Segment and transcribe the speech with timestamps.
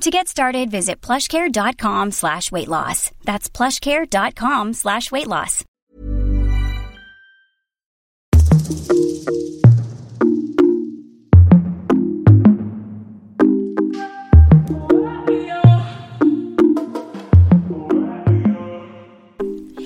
[0.00, 3.10] To get started, visit plushcare.com slash weight loss.
[3.24, 5.64] That's plushcare.com slash weight loss.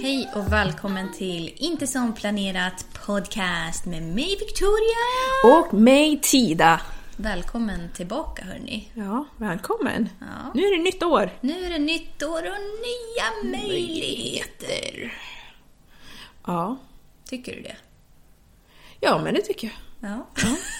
[0.03, 4.97] Hej och välkommen till Inte som planerat podcast med mig Victoria.
[5.45, 6.81] Och mig Tida.
[7.17, 8.89] Välkommen tillbaka hörni.
[8.95, 10.09] Ja, välkommen.
[10.21, 10.51] Ja.
[10.55, 11.31] Nu är det nytt år.
[11.41, 15.15] Nu är det nytt år och nya möjligheter.
[16.47, 16.77] Ja.
[17.29, 17.77] Tycker du det?
[19.01, 19.67] Ja, men det tycker
[20.01, 20.11] jag.
[20.11, 20.27] Ja.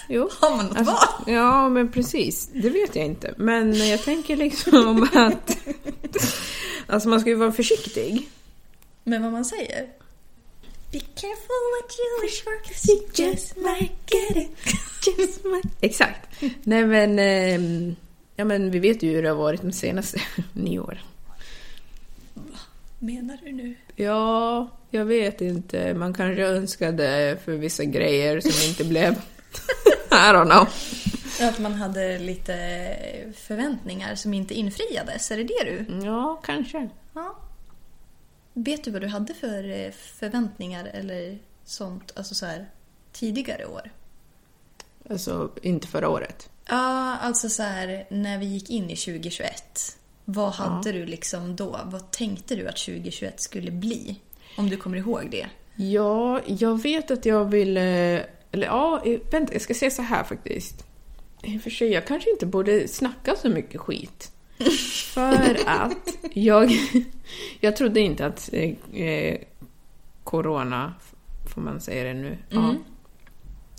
[0.09, 0.29] Jo.
[0.41, 1.33] Har man något Alltså, val?
[1.35, 2.49] Ja, men precis.
[2.53, 3.33] Det vet jag inte.
[3.37, 5.57] Men jag tänker liksom att...
[6.87, 8.29] Alltså man ska ju vara försiktig.
[9.03, 9.87] Men vad man säger?
[10.91, 14.57] Be careful what you wish for 'cause you just might get it.
[15.81, 16.29] Exakt.
[16.63, 17.19] Nej men...
[17.19, 17.95] ehm,
[18.39, 20.19] Ja men vi vet ju hur det har varit de senaste
[20.53, 20.99] nio åren.
[22.99, 23.75] Menar du nu?
[23.95, 25.93] Ja, jag vet inte.
[25.93, 29.13] Man kanske önskade för vissa grejer som inte blev.
[30.11, 30.67] I don't know.
[31.49, 32.53] Att man hade lite
[33.35, 36.05] förväntningar som inte infriades, är det det du?
[36.05, 36.89] Ja, kanske.
[37.13, 37.35] Ja.
[38.53, 42.65] Vet du vad du hade för eh, förväntningar eller sånt, alltså så här
[43.11, 43.91] tidigare år?
[45.09, 46.49] Alltså, inte förra året.
[46.65, 49.97] Ja, alltså så här när vi gick in i 2021.
[50.25, 51.79] Vad hade du liksom då?
[51.85, 54.15] Vad tänkte du att 2021 skulle bli?
[54.57, 55.47] Om du kommer ihåg det.
[55.75, 58.25] Ja, jag vet att jag ville...
[58.51, 60.85] Eller ja, vänta, jag ska säga så här faktiskt.
[61.43, 64.31] I och för sig, jag kanske inte borde snacka så mycket skit.
[65.13, 66.71] För att jag...
[67.59, 69.37] Jag trodde inte att eh, eh,
[70.23, 70.93] corona,
[71.53, 72.37] får man säga det nu?
[72.49, 72.75] Ja.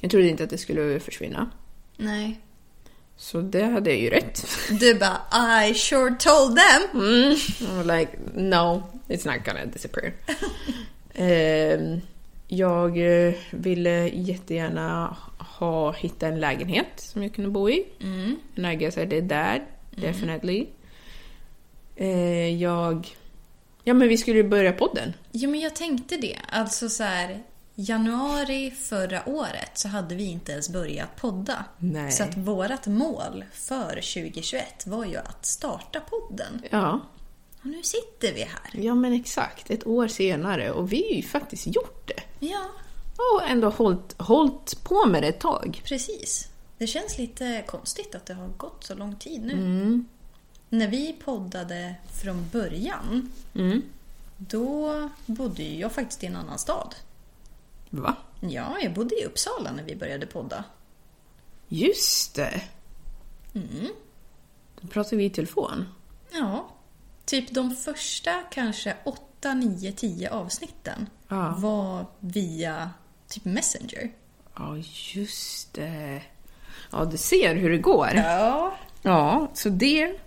[0.00, 1.50] Jag trodde inte att det skulle försvinna.
[1.97, 2.41] Nej.
[3.16, 4.47] Så det hade jag ju rätt.
[4.81, 7.03] Du bara I sure told them.
[7.03, 7.34] Mm.
[7.60, 10.12] I'm like, no, it's not gonna disappear.
[11.20, 12.00] Ehm,
[12.48, 17.84] jag eh, ville jättegärna ha, hitta en lägenhet som jag kunde bo i.
[18.56, 19.60] And I guess I did that,
[19.91, 20.66] definitely.
[21.97, 23.08] Eh, jag...
[23.84, 25.12] Ja, men vi skulle ju börja podden.
[25.32, 26.37] Jo, men jag tänkte det.
[26.48, 27.42] Alltså så här,
[27.81, 31.65] januari förra året så hade vi inte ens börjat podda.
[31.78, 32.12] Nej.
[32.12, 36.62] Så att vårat mål för 2021 var ju att starta podden.
[36.71, 37.00] Ja.
[37.61, 38.84] Och nu sitter vi här.
[38.84, 39.71] ja, men exakt.
[39.71, 40.71] Ett år senare.
[40.71, 42.47] Och vi har ju faktiskt gjort det.
[42.47, 42.65] Ja,
[43.34, 45.81] Och ändå hållit, hållit på med det ett tag.
[45.84, 46.49] precis.
[46.78, 50.05] Det känns lite konstigt att det har gått så lång tid nu.
[50.69, 53.33] När vi poddade från början,
[54.37, 54.93] då
[55.27, 56.94] bodde jag faktiskt i en annan stad.
[57.90, 58.17] Va?
[58.40, 60.64] Ja, jag bodde i Uppsala när vi började podda.
[61.69, 62.61] Just det.
[64.81, 65.88] Då pratar vi i telefon.
[66.32, 66.69] Ja,
[67.25, 71.55] typ de första kanske 8, 9, 10 avsnitten Ja.
[71.58, 72.90] var via
[73.29, 74.11] typ Messenger.
[74.56, 74.76] Ja,
[75.14, 76.23] just det.
[76.93, 78.11] Ja, du ser hur det går.
[78.14, 78.76] Ja.
[79.02, 80.19] Ja, så det,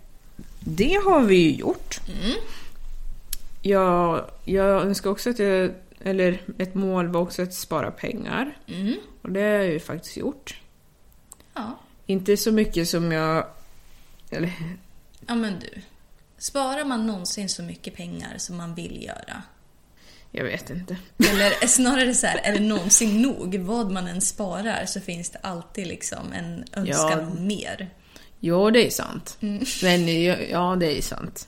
[0.60, 2.00] det har vi ju gjort.
[3.62, 5.72] Jag, jag önskar också att jag,
[6.04, 8.58] eller ett mål var också att spara pengar.
[9.22, 10.60] Och det har jag ju faktiskt gjort.
[11.54, 11.80] Ja.
[12.06, 13.46] Inte så mycket som jag...
[14.30, 14.54] Eller,
[15.28, 15.82] ja, men du.
[16.38, 19.44] Sparar man någonsin så mycket pengar som man vill göra?
[20.32, 20.98] Jag vet inte.
[21.32, 23.56] Eller snarare så här, är det någonsin nog?
[23.56, 27.28] Vad man än sparar så finns det alltid liksom en önskan Ja.
[27.28, 27.90] om mer.
[28.40, 29.38] Ja, det är sant.
[29.84, 31.48] Men ja, ja, det är sant.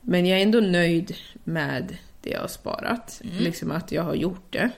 [0.00, 1.96] Men jag är ändå nöjd med
[2.28, 3.20] det jag har sparat.
[3.40, 4.70] Liksom att jag har gjort det.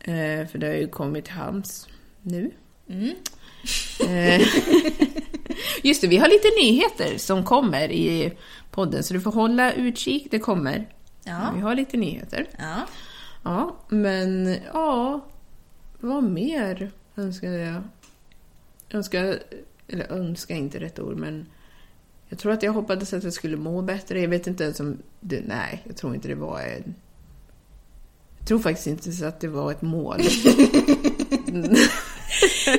[0.00, 1.88] Eh, för det har ju kommit till hands
[2.22, 2.50] nu.
[4.08, 4.42] Eh,
[5.82, 8.32] just det, vi har lite nyheter som kommer i
[8.70, 10.28] podden, så du får hålla utkik.
[10.30, 10.88] Det kommer.
[11.24, 11.52] Ja.
[11.54, 12.46] Vi har lite nyheter.
[12.58, 12.86] Ja.
[13.44, 15.20] Ja, men ja,
[16.00, 17.82] vad mer önskade jag?
[18.90, 19.20] Önska,
[19.88, 21.46] eller önska är inte rätt ord, men
[22.28, 24.20] jag tror att jag hoppades att jag skulle må bättre.
[24.20, 26.94] Jag vet inte ens om det, nej, jag tror inte det var en...
[28.38, 30.20] Jag tror faktiskt inte så att det var ett mål.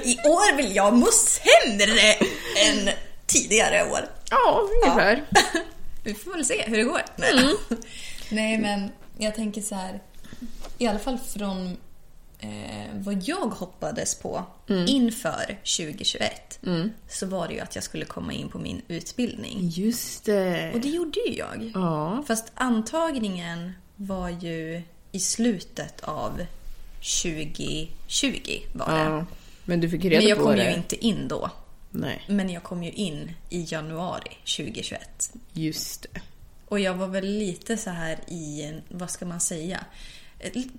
[0.04, 2.14] I år vill jag må sämre
[2.66, 2.90] än
[3.26, 4.00] tidigare år.
[4.30, 5.24] ja, ungefär.
[6.04, 7.02] Vi får väl se hur det går.
[7.16, 7.56] Nej,
[8.30, 10.02] Nej men jag tänker så här.
[10.78, 11.78] I alla fall från
[12.46, 14.44] eh, vad jag hoppades på
[14.88, 15.46] inför
[15.78, 16.60] 2021
[17.08, 19.58] så var det ju att jag skulle komma in på min utbildning.
[19.62, 20.72] Just det.
[20.74, 21.72] Och det gjorde ju jag.
[21.74, 22.24] Ja.
[22.28, 24.82] Fast antagningen var ju
[25.12, 26.42] i slutet av
[27.24, 29.04] 2020 var det.
[29.04, 29.26] ja.
[29.66, 31.50] Men du fick reda Men jag kom ju inte in då.
[31.92, 35.34] Nej, Men jag kom ju in i januari 2021.
[35.54, 36.22] just det.
[36.68, 39.86] Och jag var väl lite så här i, vad ska man säga,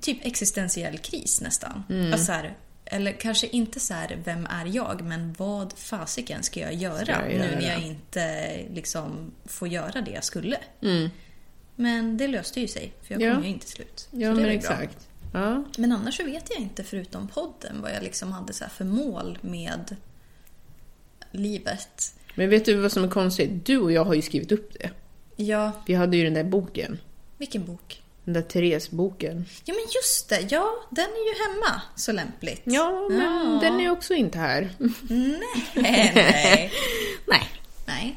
[0.01, 1.83] typ existentiell kris nästan.
[2.13, 5.01] Alltså så här, eller kanske inte så här, vem är jag?
[5.03, 7.63] Men vad fasiken ska jag göra, Ska jag nu när göra?
[7.73, 10.59] jag inte liksom får göra det jag skulle?
[11.77, 13.35] Men det löste ju sig, för jag Ja.
[13.35, 14.09] kom ju in till slut.
[14.11, 15.09] Ja, men exakt.
[15.33, 15.65] Ja.
[15.79, 18.85] Men annars så vet jag inte, förutom podden, vad jag liksom hade så här för
[18.85, 19.97] mål med
[21.31, 22.15] livet.
[22.35, 23.67] Men vet du vad som är konstigt?
[23.67, 24.91] Du och jag har ju skrivit upp det.
[25.37, 26.99] Ja, Vi hade ju den där boken.
[27.39, 28.03] vilken bok?
[28.27, 29.45] Den där Therese-boken.
[29.65, 32.63] Ja men just det, ja den är ju hemma så lämpligt.
[32.65, 33.59] Ja, men Ja.
[33.63, 34.71] den är också inte här.
[35.09, 35.41] Nej,
[35.75, 36.73] nej.
[37.27, 37.49] Nej.
[37.87, 38.17] nej.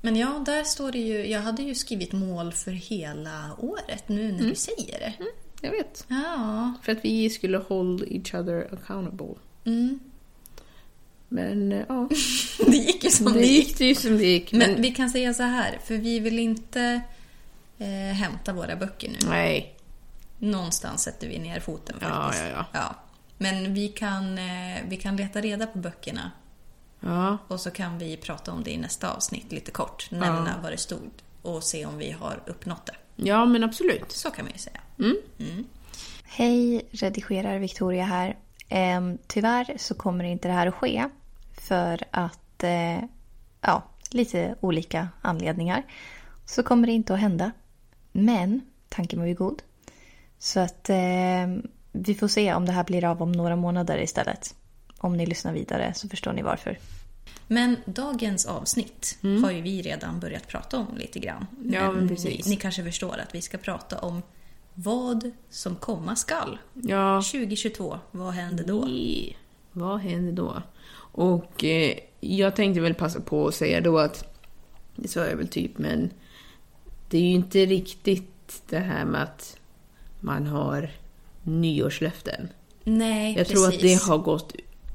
[0.00, 4.32] Men ja, där står det ju, jag hade ju skrivit mål för hela året nu
[4.32, 5.12] när du säger det.
[5.60, 6.04] Jag vet.
[6.08, 6.72] Ja.
[6.82, 9.34] För att vi skulle hold each other accountable.
[9.64, 9.98] Mm.
[11.28, 12.08] Men eh, ja,
[12.66, 13.68] Det gick ju som det gick.
[13.68, 14.52] gick det som det gick.
[14.52, 17.00] Men Men, vi kan säga så här, för vi vill inte
[17.82, 19.18] eh, hämta våra böcker nu.
[19.28, 19.78] nej.
[20.38, 22.44] Någonstans sätter vi ner foten Ja, faktiskt.
[22.54, 22.94] ja, ja.
[23.38, 26.30] Men vi kan, eh, vi kan leta reda på böckerna
[27.00, 30.10] Ja, och så kan vi prata om det i nästa avsnitt lite kort.
[30.10, 31.10] Nämna vad det stod
[31.42, 32.94] och se om vi har uppnått det.
[33.16, 34.12] ja men absolut.
[34.12, 34.80] Så kan man ju säga.
[36.24, 38.36] Hej, redigerar Victoria här.
[38.68, 41.08] Ehm, tyvärr så kommer inte det här att ske
[41.54, 42.98] för att, eh,
[43.60, 45.82] ja, lite olika anledningar
[46.46, 47.52] så kommer det inte att hända.
[48.12, 49.62] Men tanken var ju god.
[50.38, 50.96] Så att eh,
[51.92, 54.54] vi får se om det här blir av om några månader istället.
[54.98, 56.78] Om ni lyssnar vidare så förstår ni varför.
[57.46, 61.46] Men dagens avsnitt har ju vi redan börjat prata om lite grann.
[61.70, 62.46] Ja, men precis.
[62.46, 64.22] Ni, ni kanske förstår att vi ska prata om
[64.74, 66.58] vad som komma skall.
[66.74, 68.88] Ja, 2022, vad händer då?
[68.88, 69.36] i-
[69.72, 70.62] vad händer då?
[71.14, 74.38] Och eh, jag tänkte väl passa på att säga då att,
[74.96, 76.10] det sa jag väl typ, men
[77.12, 79.56] det är ju inte riktigt det här med att
[80.20, 80.90] man har
[81.42, 82.48] nyårslöften.
[82.84, 83.52] Nej, Jag precis.
[83.54, 84.52] tror att det har gått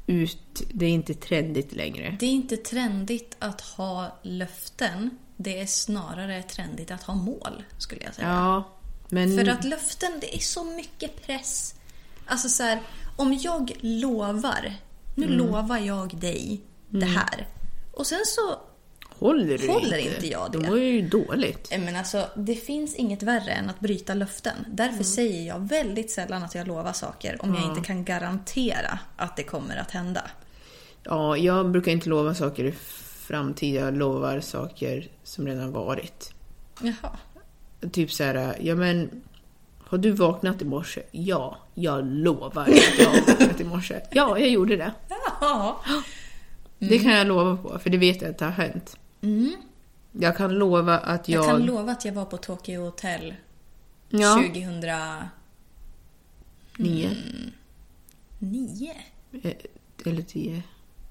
[0.08, 2.18] ut, det är inte trendigt längre.
[2.20, 5.10] Det är inte trendigt att ha löften.
[5.38, 8.28] Det är snarare trendigt att ha mål, skulle jag säga.
[8.28, 8.64] Ja,
[9.10, 9.38] men...
[9.38, 11.76] För att löften, det är så mycket press.
[12.26, 12.80] Alltså så här,
[13.16, 14.74] om jag lovar,
[15.16, 15.38] nu Mm.
[15.38, 17.48] lovar jag dig det här.
[17.94, 18.60] Och sen så,
[19.20, 20.68] håller du håller inte, inte jag Då det?
[20.70, 21.68] mår jag ju dåligt.
[21.72, 24.54] eh, men alltså det finns inget värre än att bryta löften.
[24.68, 25.04] Därför Mm.
[25.04, 29.44] säger jag väldigt sällan att jag lovar saker om jag inte kan garantera att det
[29.44, 30.22] kommer att hända.
[31.04, 32.72] Ja, jag brukar inte lova saker i
[33.28, 33.76] framtid.
[33.76, 36.34] Jag lovar saker som redan varit.
[36.82, 37.18] Jaha.
[37.92, 39.22] Typ så här, ja men...
[39.90, 41.02] Har du vaknat i morse?
[41.12, 44.00] Ja, jag lovar att jag har vaknat i morse.
[44.12, 44.92] Ja, jag gjorde det.
[45.42, 45.82] Ja.
[46.80, 48.98] Det kan jag lova på, för det vet jag att det har hänt.
[50.12, 51.44] Jag kan lova att jag...
[51.44, 53.34] Jag kan lova att jag var på Tokyo Hotel
[54.10, 55.10] ja, 2009.
[58.40, 58.94] nio.
[59.44, 59.52] Eh,
[60.06, 60.64] Eller tio.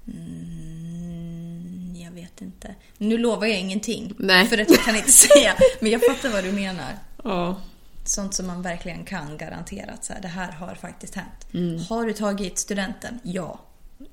[0.07, 2.75] Mm, jag vet inte.
[2.97, 4.13] Nu lovar jag ingenting.
[4.17, 4.47] Nej.
[4.47, 5.55] För att jag kan inte säga.
[5.79, 6.93] Men jag fattar vad du menar.
[7.23, 7.61] Ja.
[8.03, 11.47] Sånt som man verkligen kan garantera att så här, det här har faktiskt hänt.
[11.53, 11.79] Mm.
[11.89, 13.19] Har du tagit studenten?
[13.23, 13.59] Ja.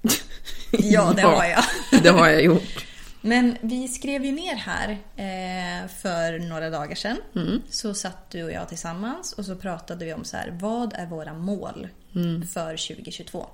[0.79, 1.65] Ja, det har jag.
[2.03, 2.87] det har jag gjort.
[3.27, 7.17] Men vi skrev ju ner här eh, för några dagar sedan.
[7.37, 7.63] Mm.
[7.71, 11.07] Så satt du och jag tillsammans och så pratade vi om så här, vad är
[11.07, 12.47] våra mål Mm.
[12.49, 13.47] för 2022?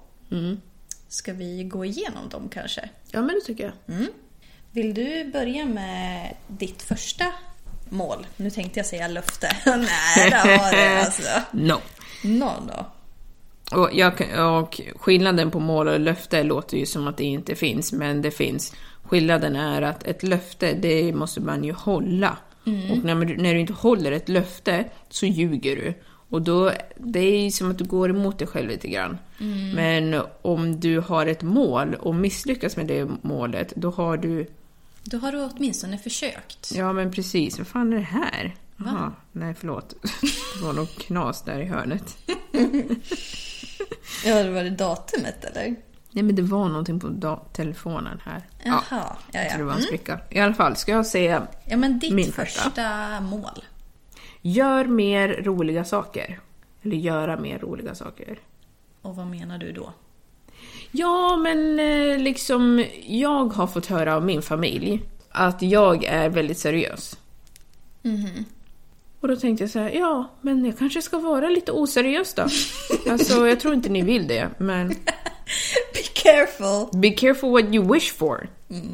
[1.09, 2.89] Ska vi gå igenom dem kanske?
[3.11, 4.07] Ja, men det tycker jag.
[4.71, 7.25] Vill du börja med ditt första
[7.89, 8.27] mål?
[8.37, 9.57] Nu tänkte jag säga löfte.
[9.67, 11.23] Nej, det har det alltså.
[11.53, 11.81] No.
[12.25, 12.87] Någon då?
[13.73, 14.13] Och, jag,
[14.61, 18.31] och skillnaden på mål och löfte låter ju som att det inte finns, men det
[18.31, 18.75] finns.
[19.03, 22.37] Skillnaden är att ett löfte, det måste man ju hålla.
[22.91, 25.95] Och när, man, när du inte håller ett löfte så ljuger du.
[26.29, 29.19] Och då, det är ju som att du går emot dig själv lite grann.
[29.75, 34.47] Men om du har ett mål och misslyckas med det målet, då har du...
[35.05, 36.73] Då har du åtminstone försökt.
[36.75, 37.59] Ja, men precis.
[37.59, 38.55] Vad fan är det här?
[38.85, 39.95] Jaha, nej förlåt.
[40.59, 42.17] Det var något knas där i hörnet.
[44.25, 45.77] Ja, det var det datumet eller?
[46.11, 48.43] Nej, men det var någonting på telefonen här.
[48.65, 49.49] Jaha, ja, Jag ja.
[49.51, 50.21] tror det var en spricka.
[50.31, 52.63] I alla fall, ska jag säga Ja, men ditt Min första.
[52.63, 53.21] första.
[53.21, 53.65] mål.
[54.43, 56.41] gör mer roliga saker.
[56.83, 58.39] Eller göra mer roliga saker.
[59.03, 59.93] Och vad menar du då?
[60.91, 66.59] Ja, men eh, liksom, jag har fått höra av min familj att jag är väldigt
[66.59, 67.19] seriös.
[69.21, 72.47] Och då tänkte jag så här, ja, men jag kanske ska vara lite oseriös då.
[73.11, 74.89] alltså, jag tror inte ni vill det, men
[75.95, 77.01] Be careful!
[77.01, 78.49] be careful what you wish for.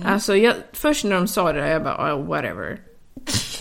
[0.04, 2.80] Alltså, jag, först när de sa det där, jag bara, oh, whatever.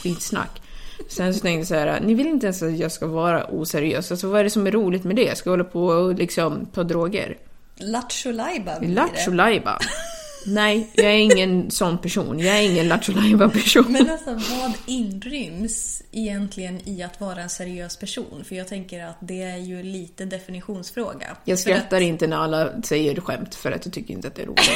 [0.02, 0.62] Skitsnack.
[1.08, 4.12] Sen så tänkte jag så här, ni vill inte ens att jag ska vara oseriös.
[4.12, 5.38] Alltså, vad är det som är roligt med det?
[5.38, 7.38] Ska jag hålla på och liksom ta droger?
[7.76, 9.78] Lattjo lajba blir Lattjo det.
[10.48, 12.40] Nej, jag är ingen sån person.
[12.40, 13.14] Jag är ingen lattjo
[13.50, 13.86] person.
[13.90, 18.44] Men alltså vad inryms egentligen i att vara en seriös person?
[18.48, 21.38] För jag tänker att det är ju lite definitionsfråga.
[21.46, 24.42] Jag skrattar att inte när alla säger skämt för att jag tycker inte att det
[24.42, 24.70] är roligt.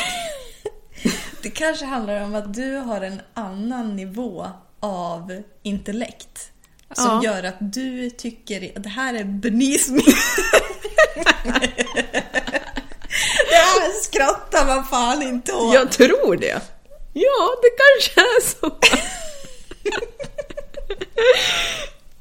[1.44, 4.48] Det kanske handlar om att du har en annan nivå
[4.80, 6.52] av intellekt.
[6.94, 7.24] Som Ja.
[7.24, 10.02] gör att du tycker att det här är me.
[13.50, 15.74] det här skrattar man fan inte åt.
[15.74, 16.62] Jag tror det.
[17.14, 18.72] Ja, det kanske är så.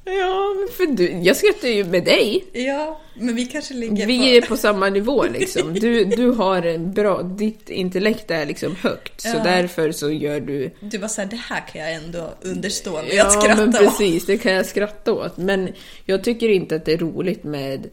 [0.05, 2.45] Ja, men för du, jag skrattar ju med dig.
[2.53, 4.25] Ja, men vi kanske ligger Vi på...
[4.25, 5.75] är på samma nivå liksom.
[5.75, 9.21] Du, du har en bra, ditt intellekt är liksom högt.
[9.21, 9.41] Så Ja.
[9.45, 10.71] därför så gör du...
[10.81, 13.79] Du var såhär, det här kan jag ändå understå när jag Ja skrattar men åt.
[13.79, 15.37] precis, det kan jag skratta åt.
[15.37, 15.69] Men
[16.05, 17.89] jag tycker inte att det är roligt med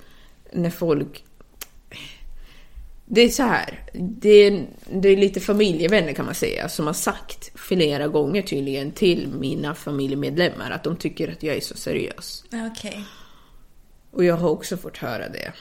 [0.52, 1.24] när folk...
[3.08, 6.94] Det är så här, det är, det är lite familjevänner kan man säga som har
[6.94, 12.44] sagt flera gånger tydligen till mina familjemedlemmar att de tycker att jag är så seriös.
[12.72, 13.04] Okej.
[14.12, 15.52] Och jag har också fått höra det.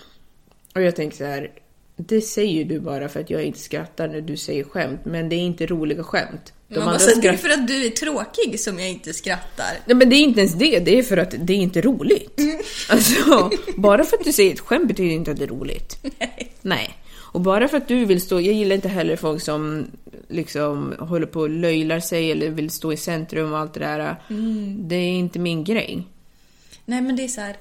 [0.74, 1.50] Och jag tänker så här,
[1.96, 5.36] det säger du bara för att jag inte skrattar när du säger skämt, men det
[5.36, 6.52] är inte roliga skämt.
[6.68, 8.88] De Man bara, andra så det är skratt- för att du är tråkig som jag
[8.90, 9.78] inte skrattar.
[9.86, 12.40] Nej men det är inte ens det, det är för att det är inte roligt.
[12.88, 15.98] Alltså, bara för att du säger ett skämt betyder inte att det är roligt.
[16.18, 16.52] Nej.
[16.62, 16.94] Nej.
[17.34, 19.86] Och bara för att du vill stå, jag gillar inte heller folk som
[20.28, 24.16] liksom håller på och löjlar sig eller vill stå i centrum och allt det där.
[24.78, 26.06] Det är inte min grej.
[26.84, 27.56] Nej men det är så här.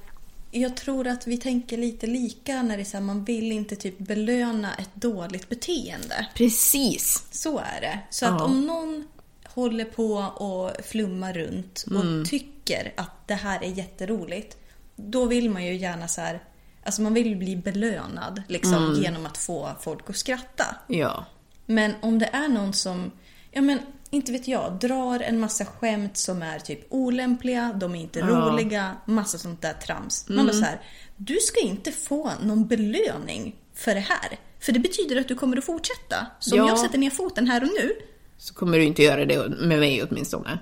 [0.51, 3.75] Jag tror att vi tänker lite lika när det är så här, man vill inte
[3.75, 6.27] typ belöna ett dåligt beteende.
[6.35, 7.23] Precis.
[7.31, 7.99] Så är det.
[8.09, 8.45] Så att Ja.
[8.45, 9.07] om någon
[9.45, 12.25] håller på och flummar runt och Mm.
[12.25, 14.57] tycker att det här är jätteroligt.
[14.95, 16.39] Då vill man ju gärna så här.
[16.85, 19.01] Alltså man vill bli belönad liksom, Mm.
[19.01, 20.75] genom att få folk att skratta.
[20.87, 21.25] Ja.
[21.65, 23.11] Men om det är någon som,
[23.51, 27.99] ja men inte vet jag, drar en massa skämt som är typ olämpliga, de är
[28.01, 28.25] inte Ja.
[28.25, 28.39] Mm.
[28.39, 30.25] roliga, massa sånt där trams.
[30.29, 30.81] Man bara så här,
[31.17, 34.39] du ska inte få någon belöning för det här.
[34.59, 36.27] För det betyder att du kommer att fortsätta.
[36.39, 36.67] Så om Ja.
[36.67, 37.91] jag sätter ner foten här och nu,
[38.37, 40.59] Så kommer du inte göra det med mig åtminstone.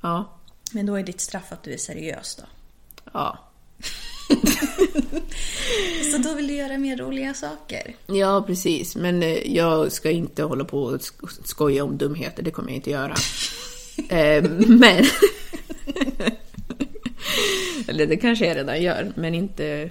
[0.00, 0.38] Ja.
[0.72, 2.42] men då är ditt straff att du är seriös då.
[3.12, 3.38] Ja.
[6.12, 7.96] Så då vill du göra mer roliga saker.
[8.06, 8.96] Ja, precis.
[8.96, 12.76] Men eh, jag ska inte hålla på och sk- skoja om dumheter, det kommer jag
[12.76, 13.14] inte göra.
[14.08, 15.04] eh, men...
[17.88, 19.90] Eller det kanske jag redan gör, men inte...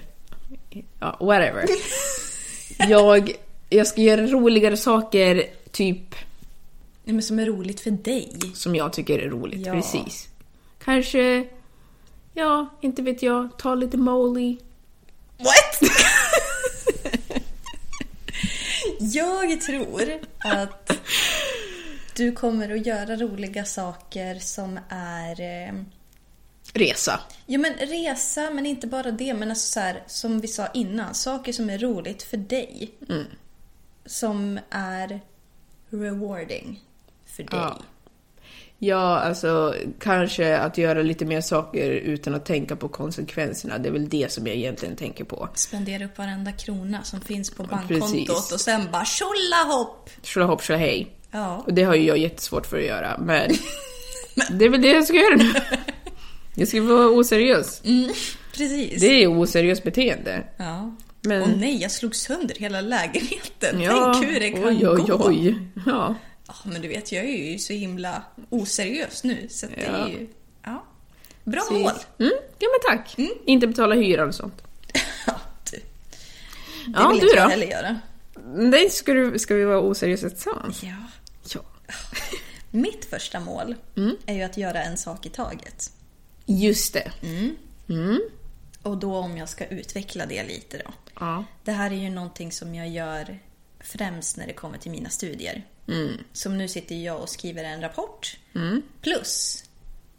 [1.00, 1.64] Ja, whatever.
[2.88, 3.32] Jag,
[3.70, 6.14] jag ska göra roligare saker, typ
[7.04, 8.32] Nej, men som är roligt för dig.
[8.54, 9.66] som jag tycker är roligt.
[9.66, 9.72] Ja.
[9.72, 10.28] Precis.
[10.84, 11.44] Kanske,
[12.34, 14.56] ja, inte vet jag, ta lite Molly.
[15.38, 15.80] What?
[18.98, 20.92] jag tror att
[22.16, 25.40] du kommer att göra roliga saker som är...
[25.40, 25.74] Eh,
[26.74, 27.20] Resa.
[27.46, 29.34] jo men resa, men inte bara det.
[29.34, 32.90] Men alltså så här, som vi sa innan, saker som är roligt för dig.
[34.06, 35.20] Som är
[35.90, 36.84] rewarding
[37.26, 37.60] för dig?
[37.60, 37.78] Ja.
[38.84, 43.78] Ja, alltså kanske att göra lite mer saker utan att tänka på konsekvenserna.
[43.78, 45.48] Det är väl det som jag egentligen tänker på.
[45.54, 48.52] Spendera upp varenda krona som finns på bankkontot precis.
[48.52, 50.10] och sen bara tjolahopp!
[50.22, 51.16] Tjolahopp tjolahej.
[51.30, 51.62] Ja.
[51.66, 53.50] Och det har ju jag jättesvårt för att göra, men
[54.58, 55.52] det är väl det jag ska göra nu.
[56.54, 57.82] Jag ska vara oseriös.
[58.56, 59.00] Precis.
[59.00, 60.44] Det är oseriöst beteende.
[60.56, 60.96] Ja.
[61.20, 63.80] Men- Och nej, jag slog sönder hela lägenheten.
[63.80, 65.20] Ja, Tänk hur det kan oj, oj, gå.
[65.28, 65.56] oj.
[65.86, 66.14] Ja.
[66.64, 69.46] Ja, men du vet, jag är ju så himla oseriös nu.
[69.50, 69.90] Så att det Ja.
[69.92, 70.28] är ju...
[70.62, 70.84] Ja.
[71.44, 71.70] Bra Precis.
[71.82, 71.92] mål!
[72.18, 73.16] Mm, ja men tack.
[73.46, 74.62] Inte betala hyran och sånt.
[75.26, 75.40] Ja,
[75.70, 75.76] du.
[75.76, 75.82] Det
[76.94, 78.00] Ja, vill du inte jag heller göra.
[78.54, 80.82] Nej, ska, du, ska vi vara oseriösa tillsammans?
[80.82, 80.94] Ja.
[81.54, 81.60] Ja.
[82.70, 84.16] Mitt första mål Mm.
[84.26, 85.92] är ju att göra en sak i taget.
[86.46, 87.10] Just det.
[88.82, 90.92] Och då om jag ska utveckla det lite då.
[91.20, 91.44] Ja.
[91.64, 93.38] Det här är ju någonting som jag gör
[93.80, 95.62] främst när det kommer till mina studier.
[95.88, 96.24] Mm.
[96.32, 98.36] Som nu sitter jag och skriver en rapport.
[99.02, 99.64] Plus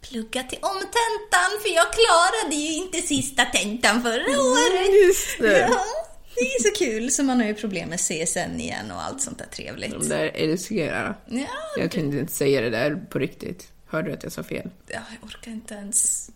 [0.00, 5.04] plugga till omtentan för jag klarade ju inte sista tentan förra året.
[5.06, 5.58] Just det.
[5.58, 5.84] Ja,
[6.34, 7.10] det är så kul.
[7.10, 9.90] Så man har ju problem med CSN igen och allt sånt där trevligt.
[9.90, 11.14] De där älskarna.
[11.28, 11.46] Ja,
[11.78, 13.72] Jag kunde inte säga det där på riktigt.
[13.86, 14.70] Hörde du att jag sa fel?
[14.88, 16.30] ja, jag orkar inte ens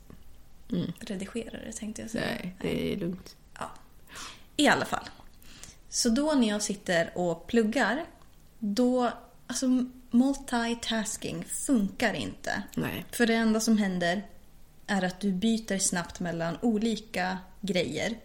[1.00, 2.24] redigera det tänkte jag säga.
[2.26, 3.36] Nej, det är lugnt.
[3.58, 3.70] Ja.
[4.56, 5.08] I alla fall.
[5.88, 8.04] Så då när jag sitter och pluggar,
[8.58, 9.12] då...
[9.46, 9.66] Alltså
[10.10, 12.62] multitasking funkar inte.
[12.74, 13.04] Nej.
[13.12, 14.26] För det enda som händer
[14.86, 18.18] är att du byter snabbt mellan olika grejer.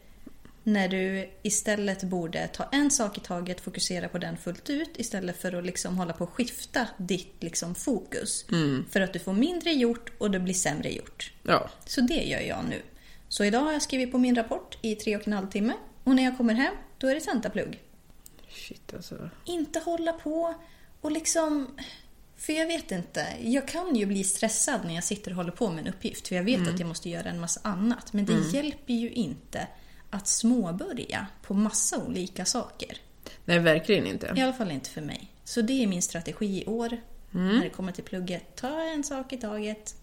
[0.63, 5.41] När du istället borde ta en sak i taget, fokusera på den fullt ut istället
[5.41, 8.45] för att liksom hålla på och skifta ditt liksom fokus.
[8.89, 11.33] För att du får mindre gjort och det blir sämre gjort.
[11.43, 11.69] Ja.
[11.85, 12.81] Så det gör jag nu.
[13.27, 15.73] Så idag har jag skrivit på min rapport i tre och en halv timme.
[16.03, 17.82] Och när jag kommer hem, då är det tentaplugg.
[18.63, 19.29] Shit alltså.
[19.45, 20.55] Inte hålla på
[21.01, 21.67] och liksom...
[22.35, 23.27] För jag vet inte.
[23.41, 26.27] Jag kan ju bli stressad när jag sitter och håller på med en uppgift.
[26.27, 28.13] För jag vet att jag måste göra en massa annat.
[28.13, 29.67] Men det hjälper ju inte
[30.09, 32.97] att småbörja på massa olika saker.
[33.45, 34.33] Nej, verkligen inte.
[34.35, 35.31] I alla fall inte för mig.
[35.43, 36.97] Så det är min strategi i år.
[37.31, 38.55] När det kommer till plugget.
[38.55, 39.95] Ta en sak i taget.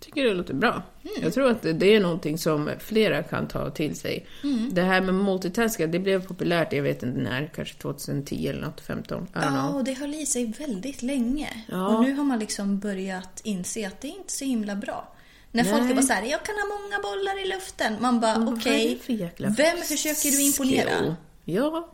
[0.00, 0.70] Tycker det låter bra.
[1.02, 1.14] Mm.
[1.22, 4.26] Jag tror att det är någonting som flera kan ta till sig.
[4.42, 4.74] Mm.
[4.74, 8.80] Det här med multitasking, det blev populärt, jag vet inte när, kanske 2010 eller något,
[8.80, 9.22] 15.
[9.22, 11.64] I don't Ja, och det höll i sig väldigt länge.
[11.68, 11.88] Ja.
[11.88, 15.12] Och nu har man liksom börjat inse att det är inte så himla bra.
[15.52, 15.90] När folk Nej.
[15.90, 17.96] är bara såhär, jag kan ha många bollar i luften.
[18.00, 20.98] Man bara, är okej, för jäkla vem försöker du imponera?
[20.98, 21.14] skill?
[21.44, 21.88] Ja.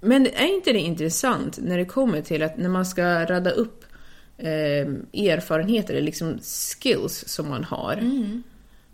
[0.00, 3.79] Men är inte det intressant när det kommer till att när man ska radda upp
[4.40, 6.38] eh, erfarenheter, eller liksom
[6.80, 7.92] skills som man har.
[7.92, 8.42] Mm.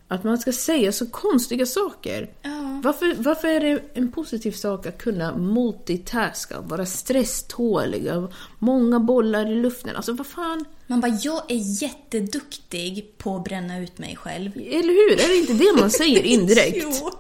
[0.08, 2.30] Att man ska säga så konstiga saker.
[2.42, 2.80] Ja.
[2.84, 8.10] Varför, varför är det en positiv sak att kunna multitaska, vara stresstålig,
[8.58, 9.96] många bollar i luften?
[9.96, 14.50] Alltså vad fan, Man bara, jag är jätteduktig på att bränna ut mig själv.
[14.56, 15.24] eller hur?
[15.24, 16.86] Är det inte det man säger indirekt?
[17.00, 17.10] Jo.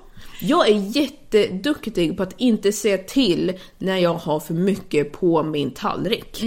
[0.40, 5.70] Jag är jätteduktig på att inte säga till när jag har för mycket på min
[5.70, 6.42] tallrik.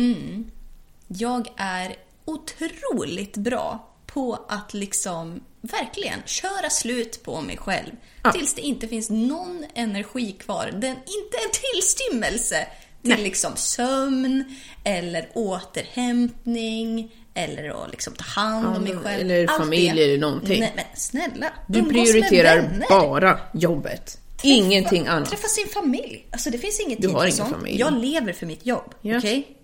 [1.18, 1.96] Jag är
[2.26, 7.92] otroligt bra på att liksom verkligen köra slut på mig själv.
[8.24, 8.32] Ja.
[8.32, 10.66] Tills det inte finns någon energi kvar.
[10.74, 12.68] Den, inte en tillstymmelse
[13.02, 13.24] till Nej.
[13.24, 19.22] liksom sömn eller återhämtning eller att liksom ta hand om Ja, mig själv.
[19.22, 20.04] eller Allt familj det.
[20.04, 20.60] eller någonting.
[20.60, 21.54] Nej men snälla.
[21.68, 24.18] Du prioriterar bara jobbet.
[24.44, 25.30] Ingenting annat.
[25.30, 26.28] Träffa sin familj.
[26.32, 27.52] Alltså det finns inget Du tid har för ingen sånt.
[27.52, 27.80] familj.
[27.80, 28.96] Jag lever för mitt jobb.
[29.02, 29.18] Ja.
[29.18, 29.58] Okej?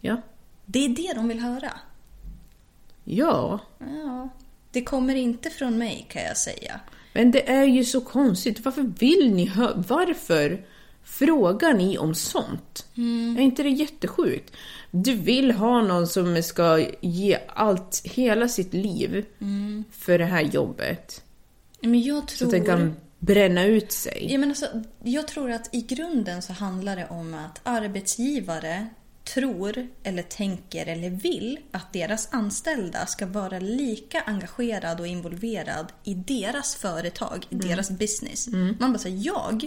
[0.00, 0.16] Ja.
[0.66, 1.70] Det är det de vill höra.
[3.04, 3.60] Ja.
[3.78, 4.28] Ja,
[4.70, 6.80] det kommer inte från mig kan jag säga.
[7.12, 8.64] Men det är ju så konstigt.
[8.64, 9.84] Varför vill ni höra?
[9.88, 10.64] Varför
[11.04, 12.86] frågar ni om sånt?
[13.38, 14.52] Är inte det jättesjukt?
[14.90, 19.26] Du vill ha någon som ska ge allt, hela sitt liv
[19.90, 21.24] för det här jobbet.
[21.80, 22.46] Men jag Så tror...
[22.46, 24.26] att den kan bränna ut sig.
[24.30, 24.66] Ja, men alltså,
[25.02, 28.86] jag tror att i grunden så handlar det om att arbetsgivare
[29.24, 36.14] tror eller tänker eller vill att deras anställda ska vara lika engagerad och involverad i
[36.14, 38.48] deras företag, i deras business.
[38.80, 39.66] Man bara säger jag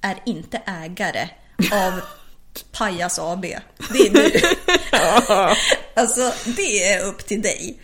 [0.00, 1.28] är inte ägare
[1.72, 2.00] av
[2.72, 3.42] Pajas AB.
[3.42, 4.40] Det är du.
[6.00, 7.78] alltså, det är upp till dig.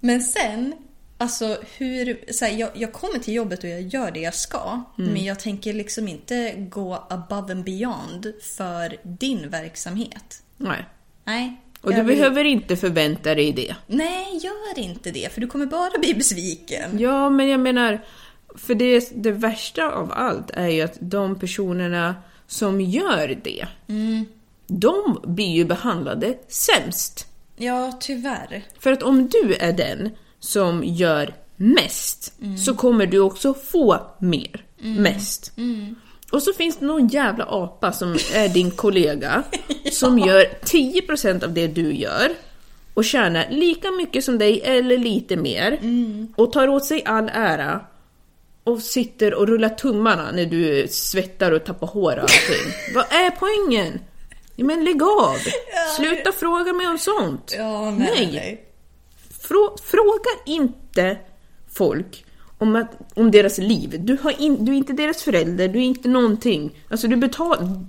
[0.00, 0.74] Men sen,
[1.20, 2.32] alltså hur...
[2.32, 4.82] Så här, jag, jag kommer till jobbet och jag gör det jag ska.
[4.96, 10.42] Men jag tänker liksom inte gå above and beyond för din verksamhet.
[10.56, 10.84] Nej.
[11.24, 11.60] Nej.
[11.80, 13.74] Och du vill- behöver inte förvänta dig det.
[13.86, 15.32] Nej, gör inte det.
[15.32, 16.98] För du kommer bara bli besviken.
[16.98, 18.04] Ja, men jag menar,
[18.56, 22.14] för det, det värsta av allt är ju att de personerna
[22.46, 23.66] som gör det,
[24.66, 27.26] de blir ju behandlade sämst.
[27.56, 28.62] Ja, tyvärr.
[28.78, 32.32] För att om du är den som gör mest
[32.64, 35.52] så kommer du också få mer, mest.
[36.32, 39.42] Och så finns det någon jävla apa som är din kollega
[39.92, 42.30] som gör 10% av det du gör
[42.94, 45.78] och tjänar lika mycket som dig eller lite mer
[46.36, 47.80] och tar åt sig all ära
[48.64, 52.72] och sitter och rullar tummarna när du svettar och tappar hår och allting.
[52.94, 54.00] Vad är poängen?
[54.56, 55.36] Ja, men lägg av!
[55.96, 57.54] Sluta fråga mig om sånt!
[57.56, 58.64] Ja, nej.
[58.64, 58.69] Frå,
[59.82, 61.18] fråga inte
[61.68, 62.24] folk
[62.58, 63.96] om, att, om deras liv.
[64.04, 66.78] Du, har in, du är inte deras förälder, du är inte någonting.
[66.90, 67.84] Alltså du betal,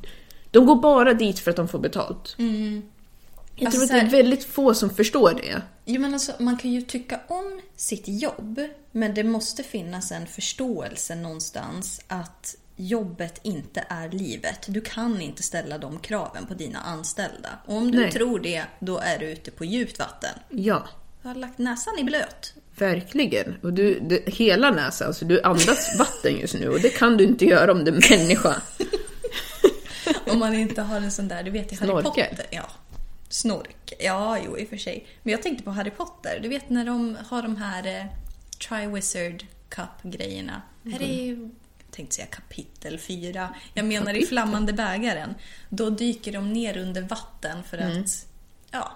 [0.51, 2.35] De går bara dit för att de får betalt.
[2.37, 5.61] Jag Alltså, tror att det är här- väldigt få som förstår det.
[5.85, 10.27] Jo, men alltså, man kan ju tycka om sitt jobb, men det måste finnas en
[10.27, 14.65] förståelse någonstans att jobbet inte är livet.
[14.67, 17.49] Du kan inte ställa de kraven på dina anställda.
[17.65, 18.11] Och om du Nej.
[18.11, 20.35] tror det, då är du ute på djupt vatten.
[20.49, 20.87] Ja,
[21.21, 22.53] Du har lagt näsan i blöt.
[22.77, 23.55] verkligen.
[23.63, 27.23] Och du, det, hela näsan, alltså du andas vatten just nu och det kan du
[27.23, 28.61] inte göra om du är människa.
[30.27, 32.27] Om man inte har en sån där, du vet i Harry Snorkel.
[32.29, 32.45] Potter.
[32.51, 32.69] Ja.
[33.29, 33.93] Snork.
[33.99, 35.07] Ja, jo i och för sig.
[35.23, 36.39] Men jag tänkte på Harry Potter.
[36.41, 38.05] Du vet när de har de här eh,
[38.69, 40.61] Triwizard Cup-grejerna.
[40.91, 41.39] Här är ju,
[41.85, 43.55] jag tänkte säga kapitel 4.
[43.73, 45.35] Jag menar i Flammande bägaren.
[45.69, 48.25] Då dyker de ner under vatten för att,
[48.71, 48.91] ja.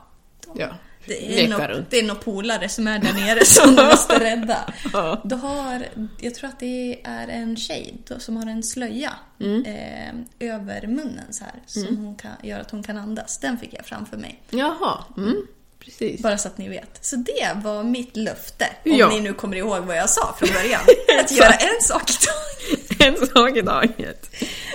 [0.45, 0.75] de- Ja,
[1.07, 4.73] Det är, några, det är några polare som är där nere som de måste rädda.
[5.23, 5.85] Då har,
[6.21, 9.65] jag tror att det är en tjej som har en slöja Mm.
[9.65, 11.53] eh, över munnen så här.
[11.65, 13.37] Som hon kan, gör att hon kan andas.
[13.37, 14.41] Den fick jag framför mig.
[14.49, 15.47] Jaha, mm,
[15.79, 16.21] precis.
[16.21, 17.05] Bara så att ni vet.
[17.05, 18.65] Så det var mitt löfte.
[18.85, 19.09] Om Ja.
[19.09, 20.81] ni nu kommer ihåg vad jag sa från början.
[21.19, 22.99] att göra en sak i taget.
[22.99, 24.29] En sak i taget.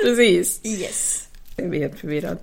[0.05, 0.61] Precis.
[0.65, 1.29] Yes.
[1.61, 2.39] Jag blir helt förvirrad.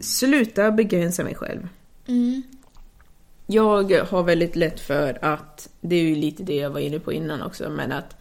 [0.00, 1.68] Sluta begränsa mig själv.
[3.46, 7.12] Jag har väldigt lätt för att, det är ju lite det jag var inne på
[7.12, 8.16] innan också, men att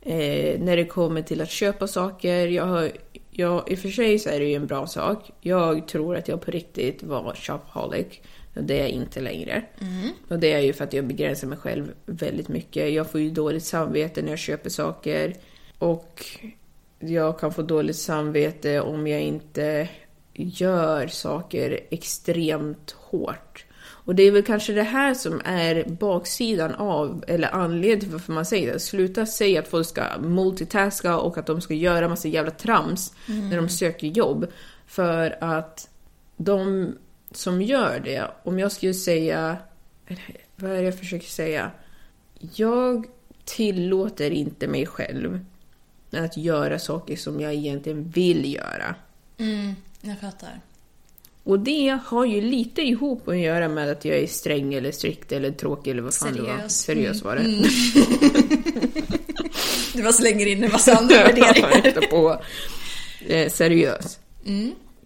[0.00, 2.90] eh, när det kommer till att köpa saker, jag har,
[3.30, 5.30] jag, i och för sig så är det ju en bra sak.
[5.40, 8.20] Jag tror att jag på riktigt var shopaholic,
[8.54, 9.62] och det är jag inte längre.
[10.28, 12.92] Och det är ju för att jag begränsar mig själv väldigt mycket.
[12.92, 15.34] Jag får ju dåligt samvete när jag köper saker
[15.78, 16.26] och
[16.98, 19.88] jag kan få dåligt samvete om jag inte
[20.34, 23.64] gör saker extremt hårt.
[23.86, 28.32] Och det är väl kanske det här som är baksidan av, eller anledningen till varför
[28.32, 28.80] man säger det.
[28.80, 33.56] Sluta säga att folk ska multitaska och att de ska göra massa jävla trams när
[33.56, 34.46] de söker jobb.
[34.86, 35.88] För att
[36.36, 36.92] de
[37.36, 39.56] som gör det, om jag skulle säga,
[40.56, 41.70] vad är det jag försöker säga?
[42.54, 43.06] Jag
[43.44, 45.44] tillåter inte mig själv
[46.10, 48.94] att göra saker som jag egentligen vill göra.
[49.38, 50.60] Mm, jag fattar.
[51.44, 55.32] Och det har ju lite ihop att göra med att jag är sträng eller strikt
[55.32, 56.48] eller tråkig eller vad fan det var.
[56.48, 56.72] Seriös.
[56.72, 57.44] Seriös var det.
[59.94, 62.10] Du bara slänger in en massa andra värderingar.
[62.10, 62.42] På.
[63.26, 64.18] Eh, seriös.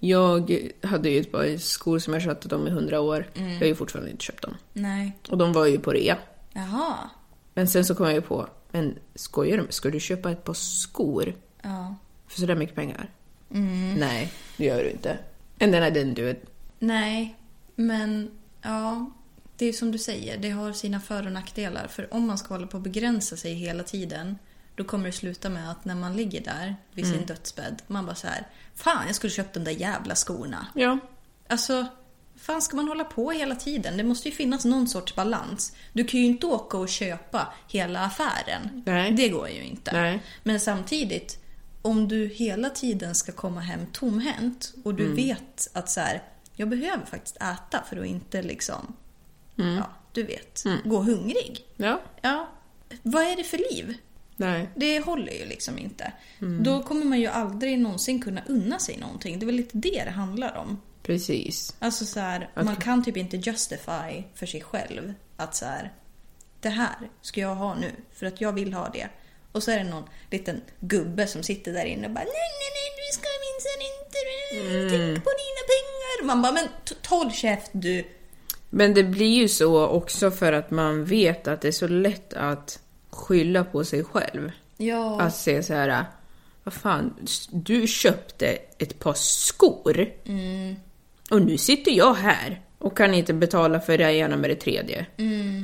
[0.01, 3.31] Jag hade ju ett par skor som jag tjatat om i hundra år.
[3.35, 4.55] Jag har ju fortfarande inte köpt dem.
[4.73, 5.19] Nej.
[5.29, 6.19] Och de var ju på rea.
[6.53, 7.11] Jaha.
[7.55, 9.67] Men sen så kom jag ju på, men skojar du?
[9.71, 11.95] Ska du köpa ett par skor Ja.
[12.29, 13.11] för sådär mycket pengar?
[13.99, 15.19] Nej, det gör du inte.
[15.61, 16.43] And then I didn't do it.
[16.79, 17.37] Nej,
[17.75, 18.31] men
[18.63, 19.11] ja.
[19.57, 21.87] Det är som du säger, det har sina för och nackdelar.
[21.89, 24.39] För om man ska hålla på och begränsa sig hela tiden,
[24.79, 28.15] då kommer det sluta med att när man ligger där vid sin dödsbädd, man bara
[28.15, 28.47] så här,
[28.79, 30.67] Fan, jag skulle köpt de där jävla skorna.
[30.75, 30.99] Ja.
[31.49, 31.87] Alltså,
[32.37, 33.97] fan ska man hålla på hela tiden?
[33.97, 35.73] Det måste ju finnas någon sorts balans.
[35.93, 38.83] Du kan ju inte åka och köpa hela affären.
[38.87, 39.13] Nej.
[39.13, 39.93] Det går ju inte.
[39.93, 40.23] Nej.
[40.43, 41.39] Men samtidigt,
[41.83, 46.23] om du hela tiden ska komma hem tomhänt och du vet att så här,
[46.55, 48.97] jag behöver faktiskt äta för att inte liksom,
[49.55, 51.65] ja, du vet, gå hungrig.
[51.77, 52.01] Ja.
[52.23, 52.49] Ja,
[53.03, 53.97] vad är det för liv?
[54.39, 54.69] Nej.
[54.75, 56.13] Det håller ju liksom inte.
[56.61, 59.39] Då kommer man ju aldrig någonsin kunna unna sig någonting.
[59.39, 60.81] Det är väl lite det det handlar om.
[61.03, 61.77] Precis.
[61.79, 65.93] Alltså så här, man kan typ inte justify för sig själv att så här,
[66.61, 69.09] det här ska jag ha nu för att jag vill ha det.
[69.53, 72.71] Och så är det någon liten gubbe som sitter där inne och bara nej, nej,
[72.79, 74.19] nej, du ska minsann inte
[74.91, 76.27] tänk på dina pengar.
[76.27, 76.69] Man bara, men
[77.09, 78.05] håll käft du.
[78.71, 82.35] Men det blir ju så också för att man vet att det är så lätt
[82.35, 84.53] att skylla på sig själv.
[84.77, 85.21] Ja.
[85.21, 86.05] Att säga så här,
[86.65, 87.15] vad fan,
[87.51, 88.47] du köpte
[88.79, 90.07] ett par skor.
[91.31, 95.07] Och nu sitter jag här och kan inte betala för det ena med det tredje.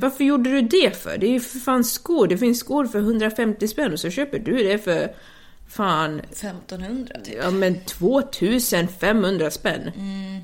[0.01, 1.17] Varför gjorde du det för?
[1.17, 2.27] Det är ju för fan skor.
[2.27, 5.15] Det finns skor för 150 spänn och så köper du det för
[5.69, 7.35] fan, 1500 typ.
[7.43, 9.91] ja men 2500 spänn.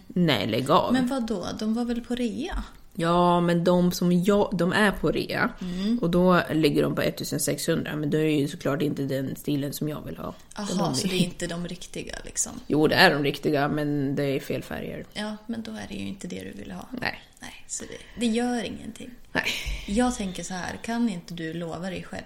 [0.07, 0.93] Nej, lägg av.
[0.93, 1.47] Men vad då?
[1.59, 2.63] De var väl på rea?
[3.01, 5.99] Ja, men de som jag, de är på rea Mm.
[6.01, 9.89] och då ligger de på 1600 men det är ju såklart inte den stilen som
[9.89, 10.33] jag vill ha.
[10.55, 12.51] Jaha, så det är inte de riktiga liksom?
[12.67, 15.05] Jo, det är de riktiga men det är fel färger.
[15.13, 16.85] Ja, men då är det ju inte det du vill ha.
[17.01, 17.21] Nej.
[17.39, 19.09] Nej, så det, det gör ingenting.
[19.31, 19.43] Nej.
[19.87, 22.25] Jag tänker så här, kan inte du lova dig själv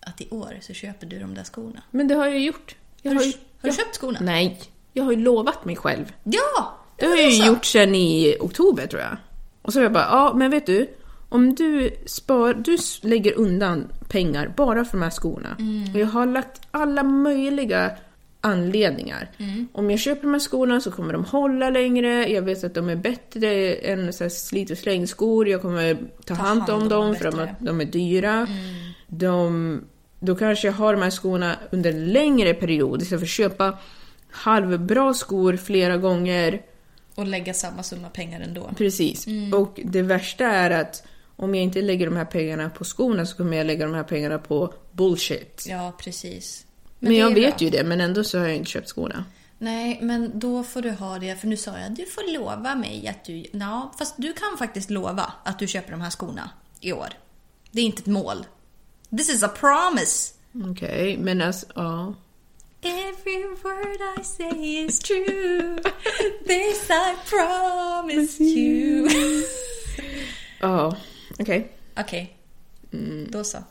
[0.00, 1.82] att i år så köper du de där skorna?
[1.90, 2.74] Men det har jag ju gjort.
[3.02, 4.18] Jag Har du, ju- har du köpt skorna?
[4.22, 4.60] Nej,
[4.92, 6.12] jag har ju lovat mig själv.
[6.24, 6.74] Ja!
[6.96, 9.16] Det har jag ju gjort sedan i oktober tror jag.
[9.68, 10.86] Och så jag bara, ja men vet du,
[11.28, 12.78] om du spar, du
[13.08, 15.56] lägger undan pengar bara för de här skorna.
[15.94, 17.90] Och jag har lagt alla möjliga
[18.40, 19.30] anledningar.
[19.72, 22.88] Om jag köper de här skorna så kommer de hålla längre, jag vet att de
[22.88, 27.16] är bättre än så här slit och slängskor, jag kommer ta, hand hand om dem
[27.16, 27.54] för bättre.
[27.60, 28.46] de är dyra.
[29.06, 29.80] De,
[30.20, 33.78] då kanske jag har de här skorna under en längre period istället för att köpa
[34.30, 36.62] halvbra skor flera gånger.
[37.18, 38.70] Och lägga samma summa pengar ändå.
[38.76, 39.26] Precis.
[39.54, 41.02] Och det värsta är att
[41.36, 44.02] om jag inte lägger de här pengarna på skorna så kommer jag lägga de här
[44.02, 45.64] pengarna på bullshit.
[45.68, 46.66] Ja, precis.
[46.98, 47.64] men det jag vet bra.
[47.64, 49.24] ju det, men ändå så har jag inte köpt skorna.
[49.58, 53.08] Nej, men då får du ha det, för nu sa jag du får lova mig
[53.08, 53.44] att du...
[53.52, 56.50] Ja, fast du kan faktiskt lova att du köper de här skorna
[56.80, 57.08] i år.
[57.70, 58.46] Det är inte ett mål.
[59.10, 60.34] This is a promise!
[60.70, 62.14] Okej, men alltså, ja.
[62.82, 65.78] Every word I say is true
[66.46, 69.08] This I promise you
[70.60, 70.96] Ja,
[71.38, 71.72] okej.
[72.00, 72.36] Okej,
[72.92, 73.26] Mm.
[73.30, 73.58] då så.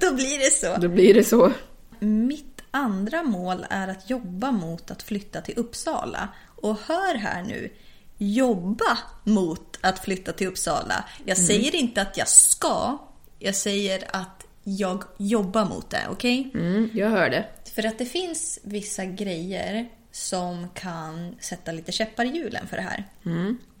[0.00, 0.76] då blir det så.
[0.80, 1.52] Då blir det så.
[1.98, 6.28] Mitt andra mål är att jobba mot att flytta till Uppsala.
[6.56, 7.72] Och hör här nu,
[8.18, 11.04] jobba mot att flytta till Uppsala.
[11.24, 12.98] Jag säger inte att jag ska,
[13.38, 16.50] jag säger att jag jobbar mot det, okej?
[16.54, 17.44] Mm, jag hör det.
[17.74, 22.82] För att det finns vissa grejer som kan sätta lite käppar i hjulen för det
[22.82, 23.04] här.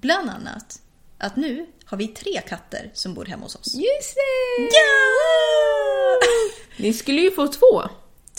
[0.00, 0.80] Bland annat
[1.18, 3.74] att nu har vi tre katter som bor hemma hos oss.
[3.74, 4.62] Just det!
[4.62, 6.16] Ja!
[6.76, 7.82] Ni skulle ju få två.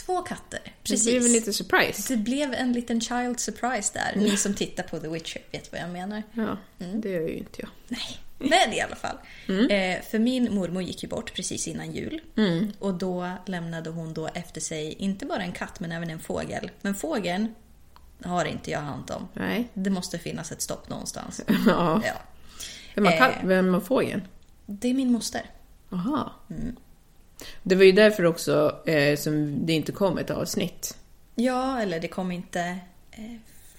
[0.05, 1.05] Två katter, Det precis.
[1.05, 2.13] blev en liten surprise.
[2.13, 4.21] Det blev en liten child surprise där.
[4.21, 6.23] Ni som tittar på The Witcher vet vad jag menar.
[6.33, 7.69] Ja, det gör ju inte jag.
[7.87, 8.17] Nej,
[8.49, 9.17] men i alla fall.
[9.47, 12.21] Eh, för min mormor gick ju bort precis innan jul.
[12.79, 16.71] Och då lämnade hon då efter sig inte bara en katt men även en fågel.
[16.81, 17.55] Men fågeln
[18.23, 19.27] har inte jag hand om.
[19.33, 19.67] Nej.
[19.73, 21.41] Det måste finnas ett stopp någonstans.
[21.67, 22.01] Ja.
[22.05, 22.13] Ja.
[22.95, 23.17] Vem har, Eh.
[23.17, 24.21] katt, vem har fågeln?
[24.65, 25.41] Det är min moster.
[25.91, 26.33] Aha.
[27.63, 30.97] Det var ju därför också eh, som det inte kom ett avsnitt.
[31.35, 32.59] Ja, eller det kom inte
[33.11, 33.35] eh,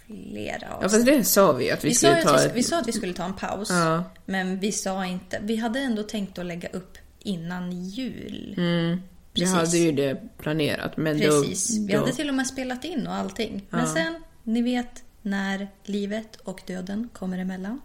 [0.08, 0.90] flera Ja, avsnitt.
[0.92, 2.36] fast det sa vi att vi, Vi skulle att ta.
[2.36, 3.70] vi, ett- vi sa att vi skulle ta en paus.
[3.70, 4.04] Ja.
[4.26, 5.38] Men vi sa inte...
[5.42, 8.54] Vi hade ändå tänkt att lägga upp innan jul.
[8.56, 9.00] Mm.
[9.32, 10.96] Vi hade ju det planerat.
[10.96, 11.76] Men Precis.
[11.78, 13.66] Då, Vi då, hade till och med spelat in och allting.
[13.70, 13.94] Men Ja.
[13.94, 17.80] sen, ni vet när livet och döden kommer emellan.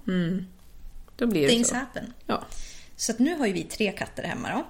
[1.15, 1.75] då blir det Things så.
[1.75, 2.13] happen.
[2.25, 2.43] Ja.
[2.95, 4.65] Så att nu har ju vi tre katter hemma då.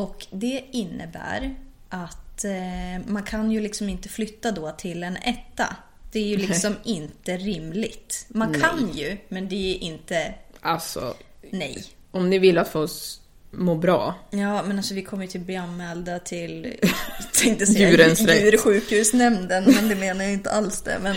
[0.00, 1.54] Och det innebär
[1.88, 5.76] att eh, man kan ju liksom inte flytta då till en etta.
[6.14, 8.26] Det är ju liksom inte rimligt.
[8.28, 11.14] Man kan ju, men det är inte Alltså,
[11.50, 11.84] nej.
[12.10, 14.14] om ni vill att oss må bra.
[14.30, 16.76] Ja, men alltså vi kommer ju typ bli anmälda till
[17.42, 20.98] tänkte säga, Djurens djursjukhusnämnden, men det menar jag inte alls det.
[21.02, 21.16] Men,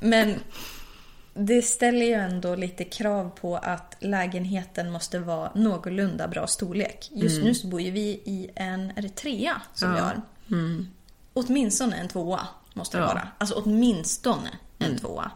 [0.00, 0.34] men
[1.34, 7.08] det ställer ju ändå lite krav på att lägenheten måste vara någorlunda bra storlek.
[7.12, 10.22] Just nu så bor ju vi i en, är det trea som vi har?
[11.32, 13.06] Åtminstone en tvåa måste det Ja.
[13.06, 13.28] vara.
[13.38, 15.30] Alltså åtminstone en tvåa.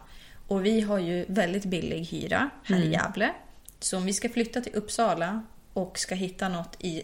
[0.47, 3.31] Och vi har ju väldigt billig hyra här i Gävle.
[3.79, 7.01] Så om vi ska flytta till Uppsala och ska hitta något i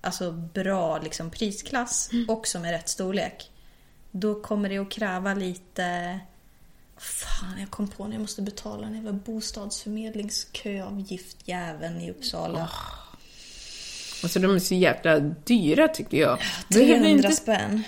[0.00, 3.50] alltså bra liksom, prisklass och som är rätt storlek.
[4.10, 6.18] Då kommer det att kräva lite...
[6.98, 12.70] Fan, jag kom på när jag måste betala en jävla bostadsförmedlingsköavgiftjäveln i Uppsala.
[14.22, 16.38] Alltså de är så jävla dyra tycker jag.
[16.68, 17.32] Behöver 300 inte...
[17.32, 17.82] spänn.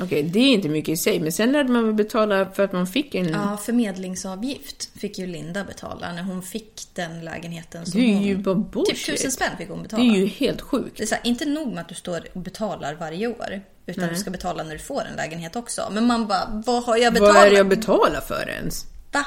[0.00, 1.20] Okej, det är inte mycket i sig.
[1.20, 3.28] Men sen lärde man väl betala för att man fick en...
[3.28, 7.86] Ja, förmedlingsavgift fick ju Linda betala när hon fick den lägenheten.
[7.86, 8.96] Som Det är hon, ju bara bullshit.
[8.96, 10.02] Typ tusen spänn fick hon Det betala.
[10.02, 10.96] är ju helt sjukt.
[10.96, 13.62] Det är så här, inte nog med att du står och betalar varje år.
[13.86, 15.88] Utan du ska betala när du får en lägenhet också.
[15.92, 17.34] Men man bara, vad har jag betalat?
[17.34, 18.86] Vad är det jag betalar för ens?
[19.12, 19.24] Va?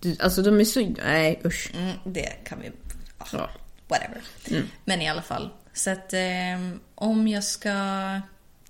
[0.00, 0.80] Du- Alltså de är så...
[1.04, 1.70] Nej, usch.
[1.78, 2.70] Mm, det kan vi...
[3.18, 3.50] ja, Ja.
[3.88, 4.20] Whatever.
[4.84, 5.50] Men i alla fall.
[5.72, 6.20] Så att eh,
[6.94, 7.70] om jag ska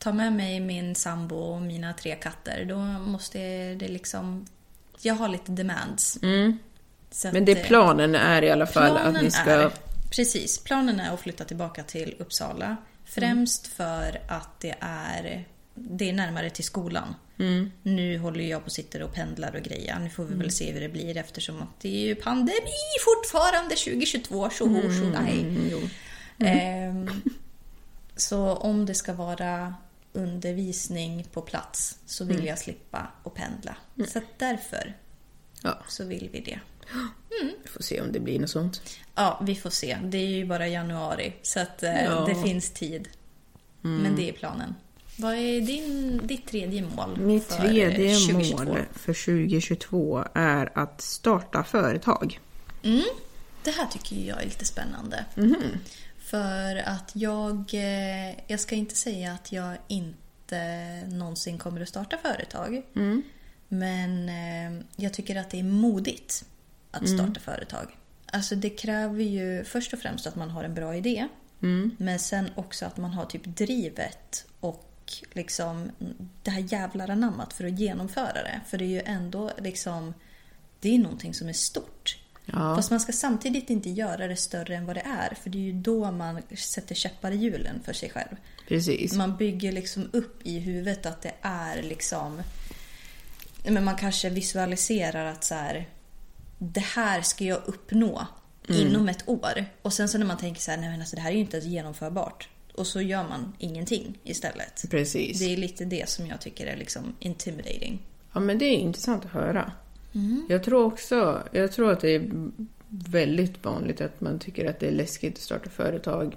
[0.00, 3.38] ta med mig min sambo och mina tre katter då måste
[3.74, 4.46] det liksom
[5.00, 6.18] jag har lite demands.
[6.22, 6.58] Mm.
[7.32, 9.50] Men det eh, planen är i alla fall att ni ska...
[9.50, 9.70] är,
[10.10, 12.76] precis, planen är att flytta tillbaka till Uppsala.
[13.04, 13.76] Främst Mm.
[13.76, 17.14] för att det är, det är närmare till skolan.
[17.38, 17.72] Mm.
[17.82, 19.98] Nu håller jag på och sitter och pendlar och grejer.
[19.98, 23.76] Nu får vi väl se hur det blir eftersom att det är ju pandemi fortfarande
[23.76, 24.50] 2022.
[24.50, 25.72] Tjoho, tjoho, hej.
[26.38, 27.10] Ehm,
[28.16, 29.74] så om det ska vara
[30.12, 33.76] undervisning på plats så vill jag slippa att pendla.
[34.08, 34.96] Så att därför
[35.62, 36.60] Ja, så vill vi det.
[37.64, 38.82] vi får se om det blir något sånt.
[39.14, 39.98] Ja, vi får se.
[40.04, 42.24] Det är ju bara januari så att eh, Ja.
[42.28, 43.08] det finns tid.
[43.80, 44.74] Men det är planen.
[45.16, 48.64] Vad är din, ditt tredje mål Mitt för tredje 2022?
[48.64, 52.40] mål för 2022 är att starta företag.
[52.82, 53.04] Mm.
[53.64, 55.24] Det här tycker jag är lite spännande.
[56.30, 62.16] För att jag, eh, jag ska inte säga att jag inte någonsin kommer att starta
[62.16, 62.82] företag.
[63.68, 66.44] Men eh, jag tycker att det är modigt
[66.90, 67.96] att starta företag.
[68.26, 71.28] Alltså det kräver ju först och främst att man har en bra idé.
[71.98, 75.90] Men sen också att man har typ drivet och liksom
[76.42, 78.60] det här jävla anammat för att genomföra det.
[78.66, 80.14] För det är ju ändå liksom,
[80.80, 82.19] det är någonting som är stort.
[82.52, 82.76] Ja.
[82.76, 85.34] Fast man ska samtidigt inte göra det större än vad det är.
[85.42, 88.36] För det är ju då man sätter käppar i hjulen för sig själv.
[88.68, 89.14] Precis.
[89.14, 92.42] Man bygger liksom upp i huvudet att det är liksom...
[93.64, 95.88] Men man kanske visualiserar att så här,
[96.58, 98.26] det här ska jag uppnå
[98.68, 99.64] inom ett år.
[99.82, 101.40] Och sen så när man tänker så här, nej men alltså det här är ju
[101.40, 102.48] inte genomförbart.
[102.74, 104.84] Och så gör man ingenting istället.
[104.90, 105.38] Precis.
[105.38, 108.02] Det är lite det som jag tycker är liksom intimidating.
[108.32, 109.72] Ja, men det är intressant att höra.
[110.48, 112.30] Jag tror också, jag tror att det är
[112.88, 116.36] väldigt vanligt att man tycker att det är läskigt att starta företag.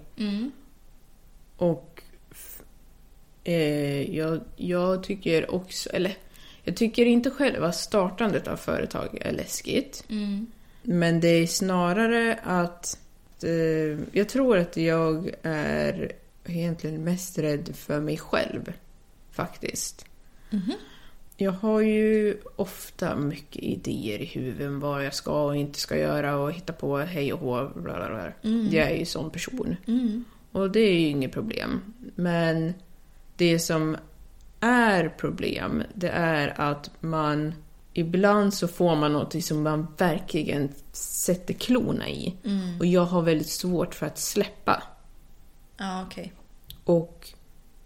[1.57, 2.61] Och f-
[3.43, 6.17] eh, jag, jag tycker också, eller
[6.63, 10.03] jag tycker inte själva startandet av företag är läskigt.
[10.83, 12.99] Men det är snarare att
[13.43, 16.11] eh, jag tror att jag är
[16.45, 18.73] egentligen mest rädd för mig själv.
[19.31, 20.05] Faktiskt.
[21.37, 25.97] Jag har ju ofta mycket idéer i huvudet om vad jag ska och inte ska
[25.97, 27.69] göra och hitta på hej och hå.
[27.75, 28.51] Bla bla bla.
[28.71, 29.75] Jag är ju sån person.
[30.51, 31.81] Och det är ju inget problem.
[32.15, 32.73] Men
[33.37, 33.97] det som
[34.59, 37.53] är problem, det är att man
[37.93, 42.35] ibland så får man något som man verkligen sätter klorna i.
[42.79, 44.83] Och jag har väldigt svårt för att släppa.
[45.77, 46.33] Ja, okej.
[46.83, 47.27] Och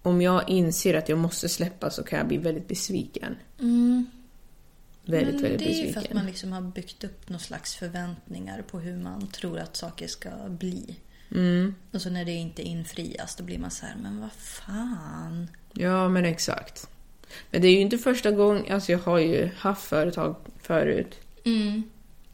[0.08, 3.36] om jag inser att jag måste släppa så kan jag bli väldigt besviken.
[5.06, 5.93] Väldigt, Men väldigt det är ju besviken.
[5.93, 9.76] för att man liksom har byggt upp någon slags förväntningar på hur man tror att
[9.76, 10.96] saker ska bli.
[11.32, 11.76] Mm.
[11.91, 15.48] Och så när det inte infrias då blir man så här, men vad fan.
[15.74, 16.89] Ja, men exakt.
[17.52, 21.20] Men det är ju inte första gången, alltså jag har ju haft företag förut.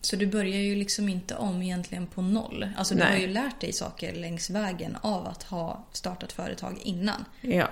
[0.06, 2.68] Så du börjar ju liksom inte om egentligen på noll.
[2.78, 3.12] Alltså du Nej.
[3.12, 7.26] har ju lärt dig saker längs vägen av att ha startat företag innan.
[7.42, 7.68] Ja,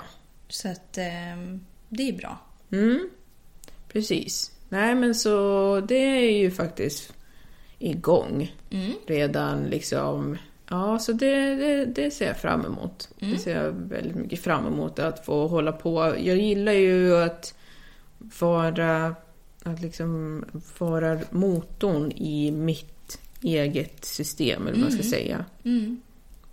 [0.48, 2.38] Så att ehm, det är bra.
[3.92, 4.52] precis.
[4.70, 7.14] Nej, men så det är ju faktiskt
[7.80, 8.56] igång
[9.08, 10.38] redan liksom.
[10.70, 13.10] Ja, så det, det, det ser jag fram emot.
[13.20, 16.16] Det ser jag väldigt mycket fram emot att få hålla på.
[16.20, 17.54] Jag gillar ju att
[18.40, 19.16] vara,
[19.64, 20.44] att liksom
[20.78, 25.46] vara motorn i mitt eget system, eller vad man ska säga.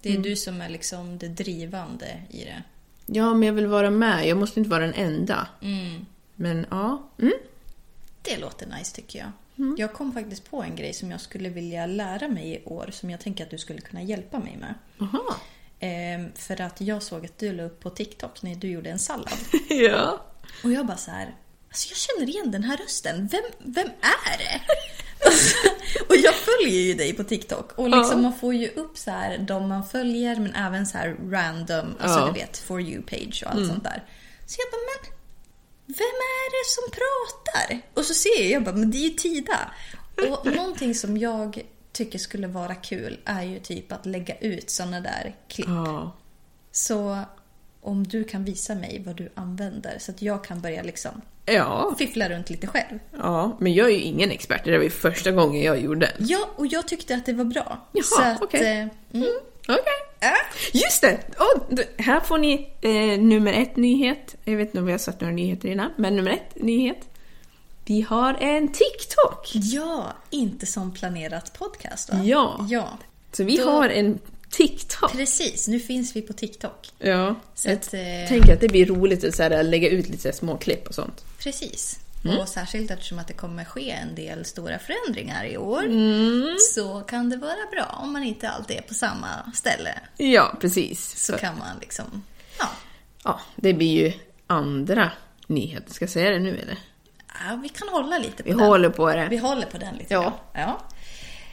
[0.02, 2.62] Det är du som är liksom det drivande i det.
[3.06, 4.26] Ja, men jag vill vara med.
[4.26, 5.48] Jag måste inte vara den enda.
[6.34, 7.10] Men ja.
[7.18, 7.32] Mm.
[8.22, 9.30] Det låter nice tycker jag.
[9.78, 13.10] Jag kom faktiskt på en grej som jag skulle vilja lära mig i år som
[13.10, 14.74] jag tänker att du skulle kunna hjälpa mig med.
[15.00, 15.36] Aha.
[15.80, 18.98] Ehm, för att jag såg att du la upp på TikTok när du gjorde en
[18.98, 19.38] sallad.
[19.68, 20.24] ja.
[20.64, 21.34] Och jag bara så här,
[21.68, 23.28] alltså jag känner igen den här rösten.
[23.32, 24.60] Vem, vem är det?
[26.08, 28.16] och jag följer ju dig på TikTok och liksom Ja.
[28.16, 32.18] man får ju upp så här de man följer men även så här random, alltså
[32.20, 32.26] Ja.
[32.26, 34.04] du vet, for you page och allt sånt där.
[34.46, 35.12] Så jag bara, men
[35.86, 37.80] vem är det som pratar?
[37.94, 39.70] Och så ser jag, jag bara, men det är ju Tida.
[40.30, 45.00] Och någonting som jag tycker skulle vara kul är ju typ att lägga ut såna
[45.00, 45.66] där klipp.
[45.68, 46.16] Ja.
[46.72, 47.18] Så
[47.80, 51.94] om du kan visa mig vad du använder så att jag kan börja liksom Ja.
[51.98, 52.98] fiffla runt lite själv.
[53.18, 54.64] ja, men jag är ju ingen expert.
[54.64, 56.26] Det var ju första gången jag gjorde den.
[56.28, 57.86] Ja, och jag tyckte att det var bra.
[57.92, 58.60] Jaha, okej.
[59.12, 59.28] eh, mm.
[59.68, 60.32] Okej.
[60.72, 61.18] Just det!
[61.38, 64.36] Oh, här får ni eh, nummer ett nyhet.
[64.44, 66.98] Jag vet inte om vi har satt några nyheter innan, men nummer ett nyhet.
[67.84, 69.50] Vi har en TikTok!
[69.54, 72.18] Ja, inte som planerat podcast va?
[72.24, 72.66] Ja.
[72.68, 72.88] Ja,
[73.32, 74.18] Så vi Då- har en
[74.50, 75.12] TikTok.
[75.12, 75.68] precis.
[75.68, 76.90] Nu finns vi på TikTok.
[76.98, 77.34] Ja.
[77.54, 80.32] Så jag att, eh, tänker att det blir roligt att så här, lägga ut lite
[80.32, 81.24] så små klipp och sånt.
[81.38, 81.98] Precis.
[82.40, 85.82] Och särskilt eftersom att det kommer ske en del stora förändringar i år
[86.74, 89.94] så kan det vara bra om man inte alltid är på samma ställe.
[90.16, 91.24] Ja, precis.
[91.26, 92.22] Så kan man liksom,
[92.58, 92.68] ja,
[93.24, 94.12] Ja, det blir ju
[94.46, 95.12] andra
[95.46, 95.94] nyheter.
[95.94, 96.78] Ska jag säga det nu eller?
[97.48, 98.60] ja vi kan hålla lite på Vi den.
[98.60, 99.26] håller på det.
[99.30, 100.38] Vi håller på den lite Ja.
[100.54, 100.80] ja.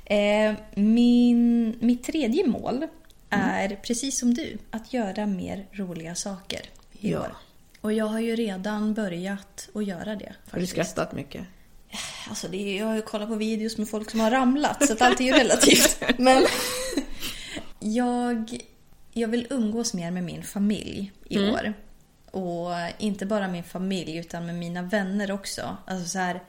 [0.06, 2.88] Eh, min, mitt tredje mål
[3.30, 6.62] är, precis som du, att göra mer roliga saker
[7.00, 7.20] i Ja.
[7.20, 7.36] år.
[7.82, 10.34] Och jag har ju redan börjat att göra det.
[10.52, 11.44] Har du skrattat mycket?
[12.30, 15.02] Alltså är, jag har ju kollat på videos med folk som har ramlat så att
[15.02, 16.04] allt är ju relativt.
[16.18, 16.46] Men
[17.80, 18.58] jag,
[19.14, 21.74] jag vill umgås mer med min familj i år.
[22.32, 25.78] Och inte bara min familj utan med mina vänner också.
[25.86, 26.44] Alltså så här,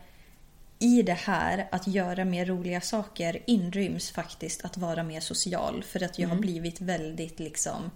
[0.79, 5.83] I det här att göra mer roliga saker inryms faktiskt att vara mer social.
[5.83, 7.91] För att jag har blivit väldigt liksom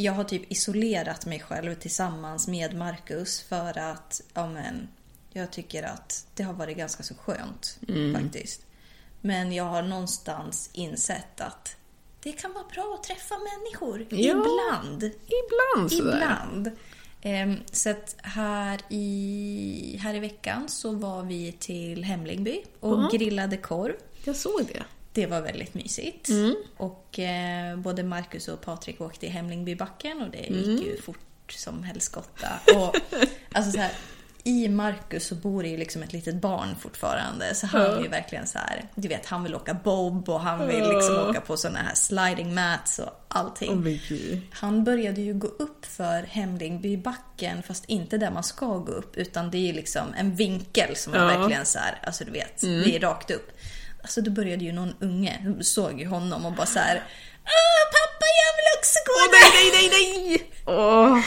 [0.00, 4.88] jag har typ isolerat mig själv tillsammans med Marcus för att ja, men,
[5.32, 7.78] jag tycker att det har varit ganska så skönt
[8.14, 8.62] faktiskt.
[9.20, 11.76] Men jag har någonstans insett att
[12.22, 14.16] det kan vara bra att träffa människor Ja.
[14.16, 15.04] ibland.
[15.04, 16.14] Ibland sådär.
[16.16, 16.70] Ibland.
[17.22, 23.56] Ehm, så att här i, här i veckan så var vi till Hemlingby och grillade
[23.56, 23.94] korv.
[24.24, 24.82] Jag såg det.
[25.12, 26.28] Det var väldigt mysigt.
[26.76, 31.82] Och eh, både Marcus och Patrik åkte i Hemlingbybacken och det gick ju fort som
[31.82, 32.48] helskotta.
[32.76, 32.96] Och,
[33.52, 33.92] alltså så här,
[34.48, 37.54] I Marcus så bor det ju liksom ett litet barn fortfarande.
[37.54, 40.68] Så han är ju verkligen så här, du vet han vill åka bob och han
[40.68, 43.70] vill liksom åka på såna här sliding mats och allting.
[44.50, 49.50] Han började ju gå upp för Hemlingbybacken fast inte där man ska gå upp utan
[49.50, 53.00] det är liksom en vinkel som är verkligen så här, alltså du vet, det är
[53.00, 53.50] rakt upp.
[54.02, 57.02] Alltså då började ju någon unge, såg ju honom och bara så här.
[57.56, 59.48] Åh pappa jag vill också gå där!
[59.56, 60.50] Nej, nej, nej!
[60.66, 61.18] Åh,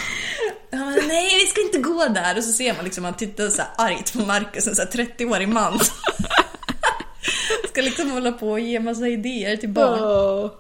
[0.79, 2.37] Han bara, nej vi ska inte gå där.
[2.37, 4.89] Och så ser man liksom, han tittar så här argt på Marcus, en så här
[4.89, 5.79] 30-årig man.
[7.69, 9.99] ska liksom hålla på och ge massa idéer till barn.
[10.01, 10.51] åh.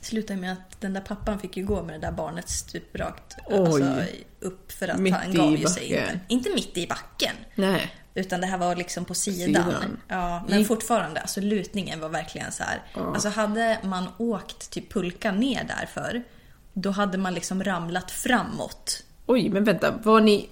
[0.00, 3.94] slutade med att den där pappan fick ju gå med det där barnet stuprakt alltså,
[4.40, 6.20] upp för att Mitt han gav ju sig inte.
[6.28, 7.36] Inte mitt i backen.
[7.54, 7.94] Nej.
[8.14, 9.64] Utan det här var liksom på sidan.
[9.64, 9.96] sidan.
[10.08, 12.82] Ja, men Gick- fortfarande, alltså lutningen var verkligen så här.
[12.94, 16.22] Alltså hade man åkt typ pulka ner därför,
[16.72, 19.02] då hade man liksom ramlat framåt.
[19.26, 19.90] Oj, men vänta.
[20.02, 20.48] Var ni...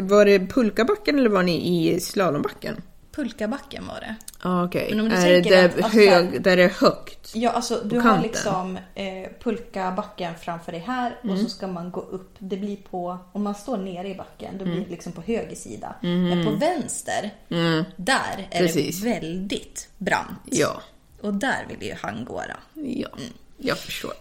[0.00, 2.82] Var det pulkabacken eller var ni i slalombacken?
[3.22, 4.14] Pulkabacken var det.
[4.42, 4.86] Ja, okej.
[4.90, 7.34] Men om du Är det tänker där, att- alltså, hög, där det är högt?
[7.34, 11.44] Ja, alltså du har liksom eh, pulkabacken framför dig här och Mm.
[11.44, 12.34] så ska man gå upp.
[12.38, 14.76] Det blir på, om man står nere i backen, då Mm.
[14.76, 15.94] blir det liksom på höger sida.
[16.00, 17.30] Men på vänster,
[17.96, 18.66] där är Mm.
[18.66, 19.00] Precis.
[19.02, 20.38] det väldigt brant.
[20.50, 20.82] Ja.
[21.20, 22.80] Och där vill ju han gå då.
[22.82, 23.08] Ja,
[23.56, 24.12] jag förstår.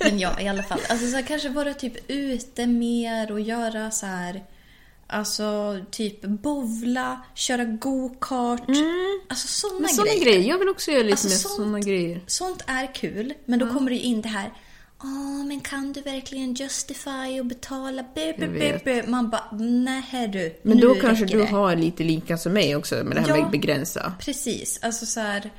[0.00, 0.80] Men ja, i alla fall.
[0.88, 4.44] Alltså så här, kanske vara typ ute mer och göra så här...
[5.10, 8.60] Alltså typ bovla, köra go-kart.
[9.28, 9.82] Alltså Mm.
[9.82, 10.24] Men sådana grejer.
[10.24, 10.48] grejer.
[10.50, 12.20] Jag vill också göra lite Alltså, mer sånt- sådana grejer.
[12.26, 14.52] Sånt är kul, men då kommer det in det här
[15.02, 18.04] Åh, men kan du verkligen justify och betala?
[18.14, 18.84] Bu, vet.
[18.84, 19.02] bu.
[19.06, 20.58] Man bara, nej du.
[20.62, 23.36] Men då kanske du det." har lite lika som mig också med det här Ja.
[23.36, 24.12] med att begränsa.
[24.20, 25.50] Precis, alltså så här,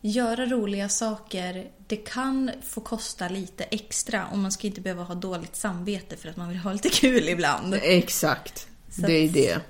[0.00, 1.66] göra roliga saker.
[1.86, 6.28] Det kan få kosta lite extra och man ska inte behöva ha dåligt samvete för
[6.28, 7.74] att man vill ha lite kul ibland.
[7.82, 8.68] Exakt.
[8.96, 9.60] Det är det.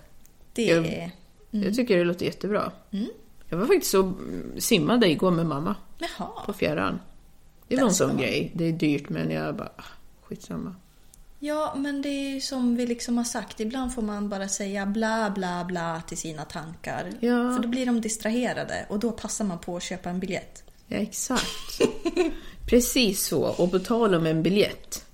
[0.52, 1.10] Det Jag- är...
[1.50, 2.72] Jag tycker det låter jättebra.
[2.90, 3.06] Mm.
[3.48, 4.12] Jag var faktiskt så
[4.58, 6.52] simmade igår med mamma på Jaha.
[6.52, 7.00] fjärran.
[7.68, 8.50] Det var en sån grej.
[8.54, 9.82] Det är dyrt men jag bara, ah,
[10.22, 10.74] skitsamma.
[11.38, 13.60] Ja, men det är som vi liksom har sagt.
[13.60, 17.12] Ibland får man bara säga bla bla bla till sina tankar.
[17.20, 17.54] Ja.
[17.56, 20.64] För då blir de distraherade och då passar man på att köpa en biljett.
[20.86, 21.80] Ja, exakt.
[22.66, 23.42] Precis så.
[23.42, 25.04] Och på tal om en biljett.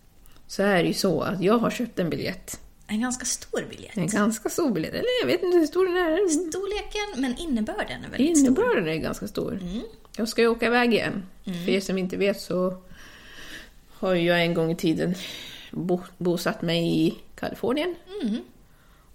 [0.46, 2.60] Så är det ju så att jag har köpt en biljett.
[2.86, 3.96] En ganska stor biljett.
[3.96, 4.92] En ganska stor biljett.
[4.94, 6.28] Eller jag vet inte hur stor den är.
[6.28, 8.46] Storleken, men innebörden är väldigt stor.
[8.46, 9.60] Innebörden är ganska stor.
[10.16, 11.26] Jag ska ju åka iväg igen.
[11.44, 12.82] För er som inte vet så
[13.88, 15.14] har jag en gång i tiden
[15.70, 17.94] bo, bosatt mig i Kalifornien.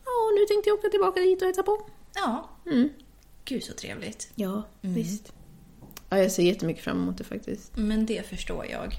[0.05, 1.85] Ja, och nu tänkte jag åka tillbaka dit och hälsa på.
[2.15, 2.49] Ja.
[3.45, 4.31] Gud så trevligt.
[4.35, 5.33] Ja, visst.
[6.09, 7.77] Ja, jag ser jättemycket fram emot det faktiskt.
[7.77, 8.93] Men det förstår jag.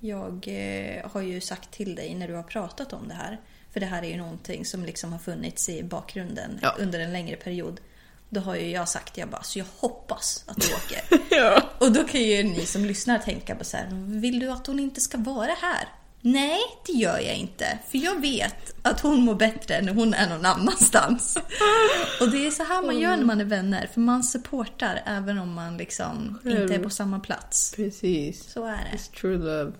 [0.00, 3.40] Jag eh, har ju sagt till dig när du har pratat om det här.
[3.76, 6.74] För det här är ju någonting som liksom har funnits i bakgrunden Ja.
[6.78, 7.80] under en längre period.
[8.28, 11.26] Då har ju jag sagt, jag bara, så jag hoppas att du åker.
[11.36, 11.62] Ja.
[11.78, 13.88] Och då kan ju ni som lyssnar tänka på så här,
[14.20, 15.88] vill du att hon inte ska vara här?
[16.20, 17.78] Nej, det gör jag inte.
[17.90, 21.36] För jag vet att hon mår bättre när hon är någon annanstans.
[22.20, 23.90] Och det är så här man gör när man är vänner.
[23.94, 27.72] För man supportar även om man liksom inte är på samma plats.
[27.76, 28.52] Precis.
[28.52, 28.96] Så är det.
[28.96, 29.72] It's true love.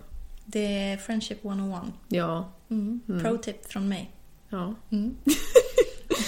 [0.49, 1.81] Det är Friendship 101.
[2.07, 2.49] Ja.
[2.69, 3.01] Mm.
[3.23, 4.11] Pro tip från mig.
[4.49, 4.75] Ja.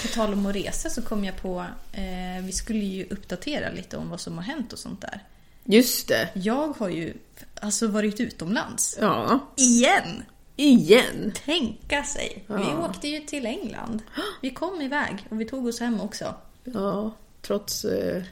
[0.02, 3.96] på tal om att resa så kom jag på, eh, vi skulle ju uppdatera lite
[3.96, 5.24] om vad som har hänt och sånt där.
[5.64, 6.28] Just det.
[6.34, 7.14] Jag har ju
[7.60, 8.98] alltså varit utomlands.
[9.00, 9.38] Ja.
[9.56, 10.22] Igen!
[10.56, 11.32] Igen.
[11.44, 12.44] Tänka sig!
[12.46, 12.88] Vi Ja.
[12.88, 14.02] åkte ju till England.
[14.42, 16.34] Vi kom iväg och vi tog oss hem också.
[16.64, 17.10] Ja,
[17.42, 18.22] trots eh,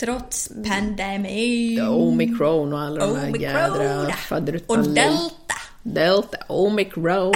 [0.00, 1.80] Trots pandemi.
[1.80, 3.42] omikron och alla de här Omicron.
[3.42, 5.54] jädra faderuttan Och delta.
[5.82, 7.34] Delta, omikron,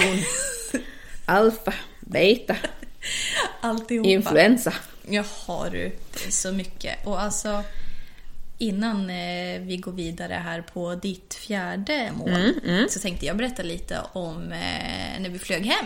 [1.25, 2.55] alfa, beta,
[3.61, 4.09] Alltihopa.
[4.09, 4.73] influensa.
[5.09, 5.77] Jaha du,
[6.13, 7.07] det är så mycket.
[7.07, 7.63] Och alltså,
[8.57, 12.53] innan eh, vi går vidare här på ditt fjärde mål
[12.89, 15.85] så tänkte jag berätta lite om eh, när vi flög hem.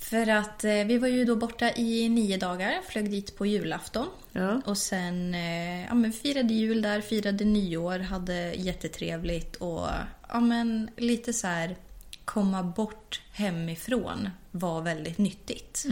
[0.00, 4.08] För att eh, vi var ju då borta i nio dagar, flög dit på julafton.
[4.32, 4.60] Ja.
[4.64, 9.88] Och sen eh, ja, men firade jul där, firade nyår, hade jättetrevligt och
[10.28, 11.76] ja, men lite så här
[12.24, 15.84] komma bort hemifrån var väldigt nyttigt.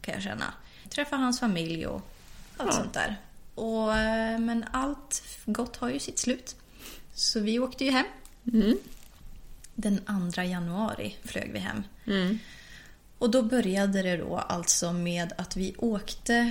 [0.00, 0.54] Kan jag känna.
[0.88, 2.02] Träffa hans familj och
[2.56, 3.16] allt sånt där.
[3.54, 6.56] Och, eh, men allt gott har ju sitt slut.
[7.14, 8.06] Så vi åkte ju hem.
[9.74, 10.00] Den
[10.32, 11.82] 2 januari flög vi hem.
[13.18, 16.50] Och då började det då alltså med att vi åkte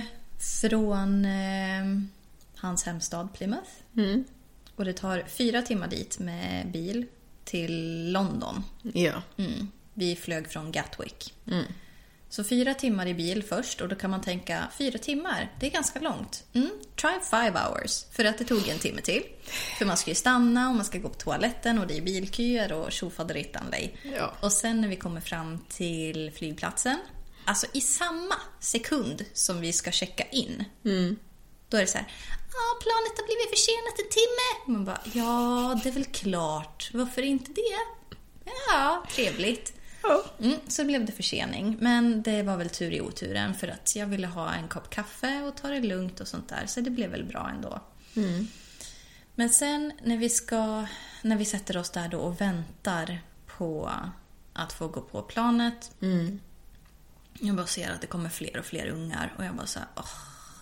[0.60, 1.84] från eh,
[2.56, 3.70] hans hemstad Plymouth.
[4.76, 7.06] Och det tar fyra timmar dit med bil
[7.44, 8.64] till London.
[8.82, 9.22] Ja.
[9.36, 9.68] Mm.
[9.94, 11.34] Vi flög från Gatwick.
[12.36, 15.70] Så fyra timmar i bil först och då kan man tänka fyra timmar, det är
[15.70, 16.44] ganska långt.
[16.52, 18.04] Mm, try five hours.
[18.12, 19.22] För att det tog en timme till.
[19.78, 22.72] För man ska ju stanna och man ska gå på toaletten och det är bilköer
[22.72, 23.74] och tjofaderittan.
[24.02, 24.34] Ja.
[24.40, 26.98] Och sen när vi kommer fram till flygplatsen,
[27.44, 30.64] alltså i samma sekund som vi ska checka in,
[31.68, 32.06] då är det så här,
[32.52, 34.76] ja planet har blivit försenat en timme.
[34.76, 37.78] Man bara, ja det är väl klart, varför inte det?
[38.68, 39.75] Ja, trevligt.
[40.40, 41.76] Mm, så blev det försening.
[41.80, 45.42] Men det var väl tur i oturen för att jag ville ha en kopp kaffe
[45.42, 46.66] och ta det lugnt och sånt där.
[46.66, 47.80] Så det blev väl bra ändå.
[49.34, 50.86] Men sen när vi ska,
[51.22, 53.90] när vi sätter oss där då och väntar på
[54.52, 55.90] att få gå på planet.
[57.40, 59.88] Jag bara ser att det kommer fler och fler ungar och jag bara så här,
[59.96, 60.04] åh,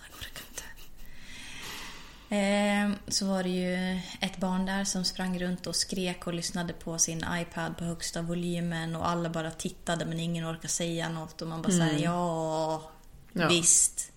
[0.09, 0.63] jag orkar inte.
[0.63, 2.14] Eh,
[3.07, 6.99] så var det ju ett barn där som sprang runt och skrek och lyssnade på
[6.99, 11.47] sin iPad på högsta volymen och alla bara tittade men ingen orkade säga något och
[11.47, 12.91] man bara säger ja,
[13.33, 13.47] Ja.
[13.47, 14.11] visst.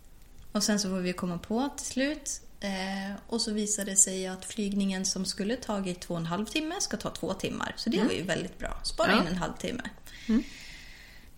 [0.53, 4.27] Och sen så får vi komma på till slut eh, och så visade det sig
[4.27, 7.73] att flygningen som skulle tagit två och en halv timme ska ta två timmar.
[7.77, 8.81] Så det var ju väldigt bra.
[8.85, 9.21] Spara Ja.
[9.21, 9.83] in en halvtimme.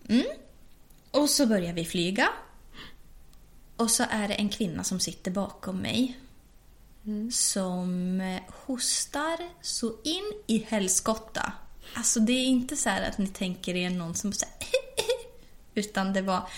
[0.09, 0.25] Mm.
[1.11, 2.29] Och så börjar vi flyga.
[3.77, 6.17] Och så är det en kvinna som sitter bakom mig.
[7.31, 11.53] Som eh, hostar så in i helskotta.
[11.93, 14.55] Alltså det är inte så här att ni tänker er någon som säger
[15.75, 16.41] Utan det var...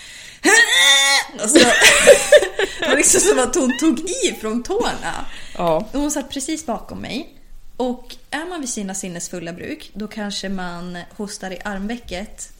[1.40, 1.58] Alltså,
[2.80, 5.26] det var liksom som att hon tog i från tårna.
[5.56, 5.88] Ja.
[5.92, 7.34] Och Hon satt precis bakom mig.
[7.76, 12.52] Och är man vid sina sinnesfulla bruk, då kanske man hostar i armvecket.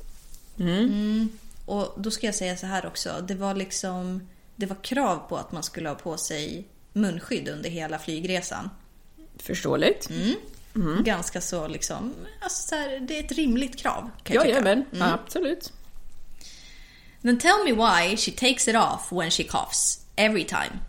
[0.58, 1.28] Mm.
[1.66, 3.24] Och då ska jag säga så här också.
[3.28, 4.28] Det var liksom...
[4.56, 6.64] Det var krav på att man skulle ha på sig
[6.94, 8.70] munskydd under hela flygresan.
[9.38, 10.08] Förståeligt.
[11.00, 12.14] Ganska så liksom...
[12.40, 14.10] Alltså så här, det är ett rimligt krav.
[14.22, 14.48] Kan jag.
[14.48, 15.72] Jajamän, absolut.
[17.22, 20.00] Then tell me why she takes it off when she coughs.
[20.16, 20.80] Every time.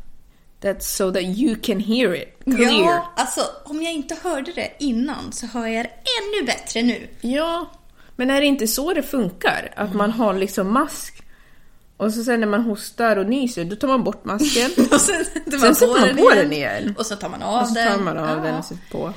[0.62, 2.72] That's so that you can hear it clear.
[2.72, 7.10] Ja, alltså om jag inte hörde det innan så hör jag det ännu bättre nu.
[7.22, 7.72] Ja,
[8.16, 9.74] men är det inte så det funkar?
[9.76, 11.24] Att man har liksom mask
[11.98, 14.72] och så sen när man hostar och nyser, då tar man bort masken.
[14.92, 16.96] Och sen sätter Sen man sätter på, man den, på den igen.
[16.98, 17.92] Och så tar man av och så den.
[17.98, 18.44] tar man av Ja.
[18.44, 19.14] den och sätter på.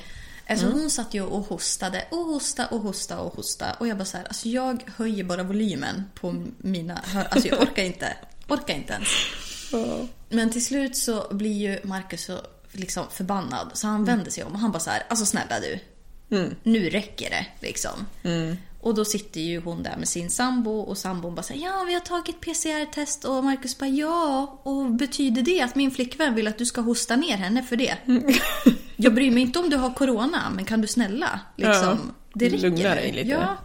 [0.51, 3.67] Alltså hon satt ju och hostade och hosta och hosta och hosta.
[3.79, 7.25] Och jag bara så här, alltså jag höjer bara volymen på mina hör...
[7.31, 8.13] Alltså jag orkar inte.
[8.49, 9.09] Orkar inte ens.
[10.29, 12.39] Men till slut så blir ju Marcus så
[12.73, 13.71] liksom förbannad.
[13.75, 15.79] Så han vänder sig om och han bara så här, alltså snälla du.
[16.63, 18.07] Nu räcker det liksom.
[18.81, 21.95] Och då sitter ju hon där med sin sambo och sambon bara säger ja vi
[21.95, 26.59] har tagit PCR-test och Marcus bara ja och betyder det att min flickvän vill att
[26.59, 27.97] du ska hosta ner henne för det?
[28.97, 31.75] Jag bryr mig inte om du har corona men kan du snälla liksom.
[31.83, 31.97] Ja,
[32.35, 33.29] det räcker lugna dig lite.
[33.29, 33.57] Ja.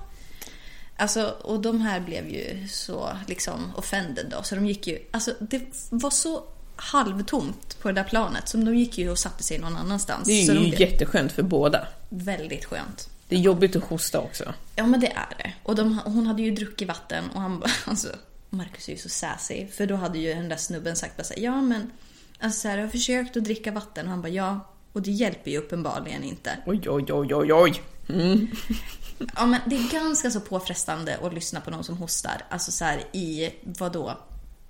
[0.98, 4.44] Alltså, och de här blev ju så liksom offended då.
[4.44, 6.44] Så de gick ju, alltså det var så
[6.76, 10.28] halvtomt på det där planet så de gick ju och satte sig någon annanstans.
[10.28, 11.88] Det är ju de blev jätteskönt för båda.
[12.10, 13.10] väldigt skönt.
[13.34, 14.54] Det är jobbigt att hosta också.
[14.76, 15.54] Ja men det är det.
[15.64, 18.08] Och de, hon hade ju druckit vatten och han bara, alltså
[18.50, 19.68] Marcus är ju så sassy.
[19.68, 21.92] För då hade ju den där snubben sagt bara så här, ja men
[22.40, 24.60] alltså så här, jag har försökt att dricka vatten och han bara ja.
[24.94, 26.58] Och det hjälper ju uppenbarligen inte.
[26.66, 27.82] Oj, oj, oj, oj, oj.
[29.36, 32.46] Ja men det är ganska så påfrestande att lyssna på någon som hostar.
[32.50, 34.18] Alltså så här i, vadå?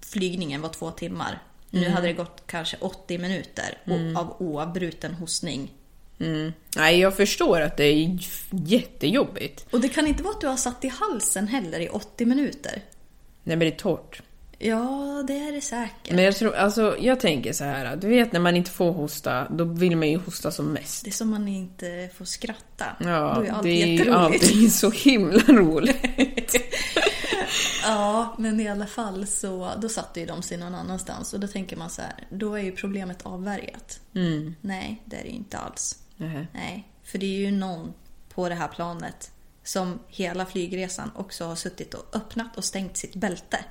[0.01, 1.43] flygningen var två timmar.
[1.69, 5.71] Nu hade det gått kanske 80 minuter och av oavbruten hostning.
[6.75, 8.17] Nej, jag förstår att det är
[8.51, 9.65] jättejobbigt.
[9.71, 12.81] Och det kan inte vara att du har satt i halsen heller i 80 minuter.
[13.43, 14.21] Nej, men det är torrt.
[14.59, 16.11] Ja, det är det säkert.
[16.11, 19.47] Men jag tror, alltså jag tänker så här, du vet när man inte får hosta,
[19.49, 21.03] då vill man ju hosta som mest.
[21.03, 22.85] Det är som man inte får skratta.
[22.99, 26.55] Då Ja, är allt det är alltid så himla roligt.
[27.85, 31.47] Ja, men i alla fall så då satte ju de sig någon annanstans och då
[31.47, 33.99] tänker man så här, då är ju problemet avvärjat.
[34.61, 35.95] Nej, det är det ju inte alls.
[36.17, 36.47] Nähä.
[36.53, 37.93] Nej, för det är ju någon
[38.29, 39.31] på det här planet
[39.63, 43.65] som hela flygresan också har suttit och öppnat och stängt sitt bälte.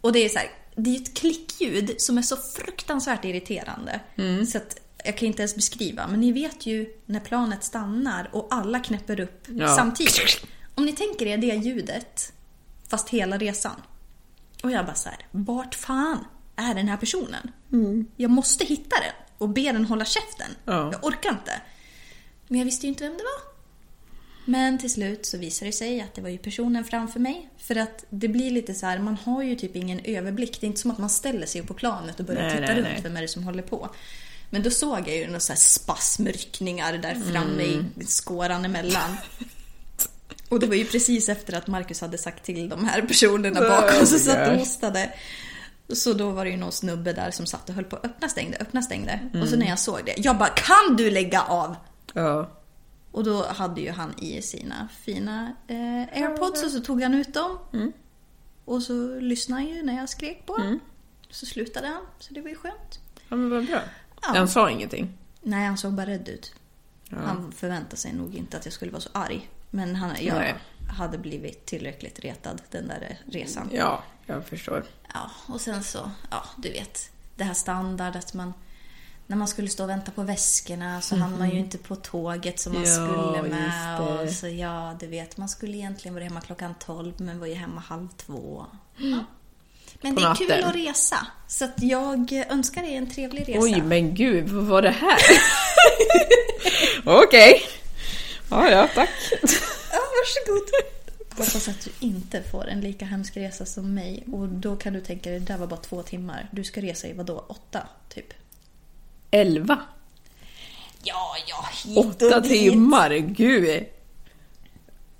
[0.00, 4.00] Och det är så här, det är ju ett klickljud som är så fruktansvärt irriterande.
[4.48, 6.06] Så att jag kan inte ens beskriva.
[6.06, 9.76] Men ni vet ju när planet stannar och alla knäpper upp Ja.
[9.76, 10.46] samtidigt.
[10.74, 12.32] Om ni tänker er det ljudet,
[12.88, 13.82] fast hela resan.
[14.62, 16.24] Och jag bara så här, vart fan
[16.56, 17.52] är den här personen?
[18.16, 20.50] Jag måste hitta den och be den hålla käften.
[20.64, 20.92] Ja.
[20.92, 21.60] Jag orkar inte.
[22.48, 23.56] Men jag visste ju inte vem det var.
[24.48, 27.48] Men till slut så visade det sig att det var ju personen framför mig.
[27.58, 30.60] För att det blir lite så här, man har ju typ ingen överblick.
[30.60, 32.66] Det är inte som att man ställer sig upp på planet och börjar Nej, titta
[32.66, 33.00] nej, runt nej.
[33.02, 33.90] vem är det som håller på.
[34.50, 37.86] Men då såg jag ju några så här spasmryckningar där framme Mm.
[38.00, 39.16] i skåran emellan.
[40.48, 44.06] Och det var ju precis efter att Marcus hade sagt till de här personerna bakom
[44.06, 45.12] som satt och hostade.
[45.88, 48.28] Så då var det ju någon snubbe där som satt och höll på att öppna
[48.28, 49.20] stängde, öppna stängde.
[49.30, 49.46] Och Mm.
[49.48, 51.76] så när jag såg det, jag bara kan du lägga av?
[52.14, 52.50] Ja.
[53.12, 57.34] Och då hade ju han i sina fina eh, airpods och så tog han ut
[57.34, 57.58] dem.
[57.72, 57.92] Mm.
[58.64, 60.80] Och så lyssnade han ju när jag skrek på honom.
[61.30, 63.00] Så slutade han, så det var ju skönt.
[63.28, 63.80] ja, men vad bra.
[64.22, 64.28] Ja.
[64.28, 65.18] Han sa ingenting.
[65.42, 66.54] Nej, han såg bara rädd ut.
[67.10, 69.50] Han förväntade sig nog inte att jag skulle vara så arg.
[69.70, 70.54] Men han, jag Nej.
[70.88, 73.70] Hade blivit tillräckligt retad den där resan.
[73.72, 74.84] Ja, jag förstår.
[75.14, 78.54] Ja, och sen så, ja du vet, det här standard att man
[79.28, 82.60] när man skulle stå och vänta på väskorna så hann man ju inte på tåget
[82.60, 84.00] som man Ja, skulle med.
[84.00, 87.54] Och så ja, du vet, man skulle egentligen vara hemma klockan 12 men var ju
[87.54, 88.66] hemma halv två.
[88.96, 89.24] Ja.
[90.02, 90.64] Men På det är kul natten.
[90.68, 91.26] att resa.
[91.48, 93.60] Så att jag önskar dig en trevlig resa.
[93.60, 95.18] Oj, men gud, vad var det här?
[97.24, 97.62] Okej.
[98.50, 99.10] Ja, ja, tack.
[100.16, 100.68] Varsågod.
[101.30, 104.24] Hoppas att du inte får en lika hemsk resa som mig.
[104.32, 106.48] Och då kan du tänka dig, det där var bara två timmar.
[106.52, 107.44] Du ska resa i vadå?
[107.48, 108.34] Åtta, typ?
[109.30, 109.78] Elva.
[111.02, 112.52] Ja, ja, hit Åtta och dit.
[112.52, 113.84] timmar, gud.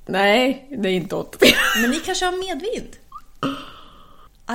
[0.07, 1.81] Nej, det är inte åtta timmar.
[1.83, 2.97] Men ni kanske har medvind?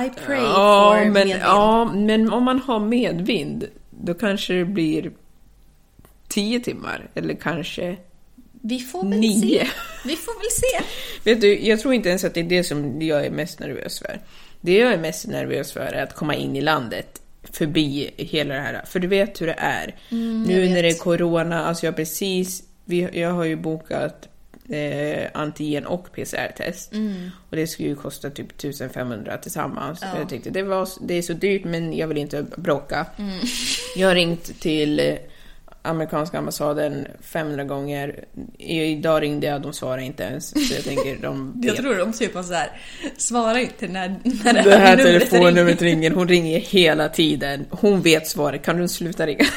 [0.06, 1.40] I pray Ja for men, medvind.
[1.42, 5.12] ja, men om man har medvind, då kanske det blir
[6.28, 7.10] tio timmar.
[7.14, 7.96] Eller kanske...
[8.62, 9.40] Vi får väl Nio.
[9.40, 9.68] se.
[10.04, 10.88] Vi får väl se.
[11.30, 13.98] Vet du, jag tror inte ens att det är det som jag är mest nervös
[13.98, 14.20] för.
[14.60, 18.60] Det jag är mest nervös för är att komma in i landet förbi hela det
[18.60, 18.82] här.
[18.86, 19.94] För du vet hur det är.
[20.46, 24.28] nu när det är corona, alltså jag precis, vi, jag har ju bokat
[24.68, 26.92] eh, antigen och PCR-test.
[27.50, 30.00] Och det skulle ju kosta typ 1500 tillsammans.
[30.00, 33.06] Så Jag tänkte det, var, det är så dyrt men jag vill inte bråka.
[33.96, 35.18] Jag har ringt till
[35.82, 38.24] amerikanska ambassaden 500 gånger.
[38.58, 40.68] Idag ringde jag, de svarade inte ens.
[40.68, 41.64] Så jag tänker de vet.
[41.64, 42.80] Jag tror de typ var så här,
[43.16, 44.08] svara inte när,
[44.44, 47.66] när Det här numret telefonnumret ringer, hon ringer hela tiden.
[47.70, 49.44] Hon vet svaret, kan du sluta ringa?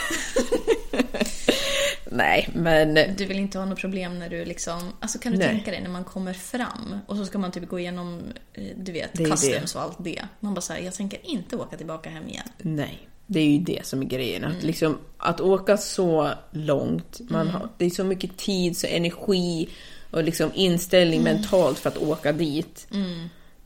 [2.12, 2.94] Nej, men...
[3.18, 4.94] Du vill inte ha något problem när du liksom...
[5.00, 5.48] Alltså kan du Nej.
[5.48, 8.22] tänka dig när man kommer fram och så ska man typ gå igenom,
[8.54, 10.22] eh, du vet, Det customs och allt det.
[10.40, 12.48] Man bara säger jag tänker inte åka tillbaka hem igen.
[12.58, 14.44] Nej, det är ju det som är grejen.
[14.44, 19.70] Att, liksom, att åka så långt, man har, det är så mycket tid, så energi
[20.12, 22.88] och liksom inställning mentalt för att åka dit.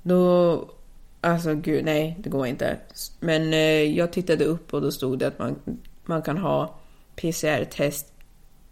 [0.01, 0.65] Då,
[1.21, 2.77] alltså gud, nej, det går inte.
[3.19, 5.55] Men eh, jag tittade upp och då stod det att man,
[6.05, 6.75] man kan ha
[7.15, 8.13] PCR-test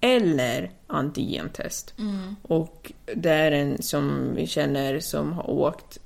[0.02, 1.94] eller antigentest.
[2.42, 6.00] Och det är en som vi känner som har åkt,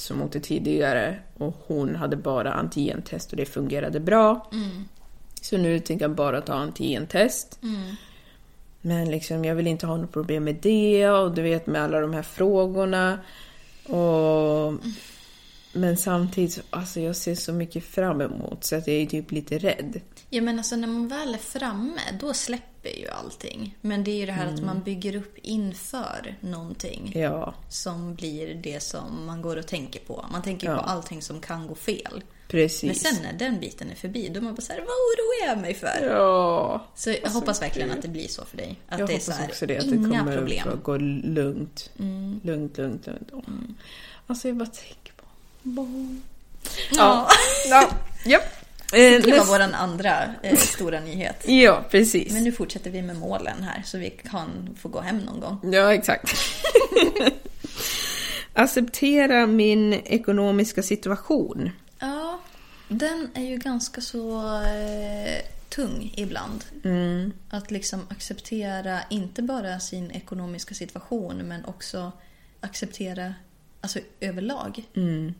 [0.00, 4.50] som åkte tidigare och hon hade bara antigentest och det fungerade bra.
[5.42, 7.58] Så nu tänker jag bara ta antigentest.
[8.80, 12.00] Men liksom, jag vill inte ha något problem med det och du vet med alla
[12.00, 13.18] de här frågorna.
[13.86, 14.74] Och...
[15.72, 19.30] Men samtidigt, så- alltså jag ser så mycket fram emot så att jag är typ
[19.32, 20.00] lite rädd.
[20.32, 23.76] Ja men alltså när man väl är framme, då släpper ju allting.
[23.80, 27.12] Men det är ju det här att man bygger upp inför någonting.
[27.14, 30.26] Ja, Som blir det som man går och tänker på.
[30.32, 30.74] Man tänker Ja.
[30.76, 32.22] på allting som kan gå fel.
[32.48, 32.82] precis.
[33.04, 35.58] Men sen när den biten är förbi, då är man bara såhär, vad oroar jag
[35.62, 36.06] mig för?
[36.10, 36.86] Ja.
[36.94, 38.80] Så jag hoppas verkligen att det blir så för dig.
[38.88, 40.62] Att jag det är hoppas här, också det, att det kommer problem.
[40.66, 40.78] Mm.
[40.78, 41.90] att gå lugnt.
[42.42, 43.28] Lugnt, lugnt, lugnt.
[43.32, 43.42] Åh.
[44.26, 45.24] Alltså jag bara tänker på
[45.62, 46.22] barn.
[46.92, 47.28] Ja.
[47.70, 47.90] ja.
[48.24, 48.42] Japp.
[48.92, 51.44] Eh, Det var näst- vår andra eh, stora nyhet.
[51.48, 52.32] Ja, precis.
[52.32, 55.72] Men nu fortsätter vi med målen här så vi kan få gå hem någon gång.
[55.72, 56.30] Ja, exakt.
[58.54, 61.70] Acceptera min ekonomiska situation.
[61.98, 62.40] Ja,
[62.88, 66.64] den är ju ganska så eh, tung ibland.
[67.50, 72.12] Att liksom acceptera inte bara sin ekonomiska situation men också
[72.60, 73.34] acceptera
[73.80, 74.84] alltså överlag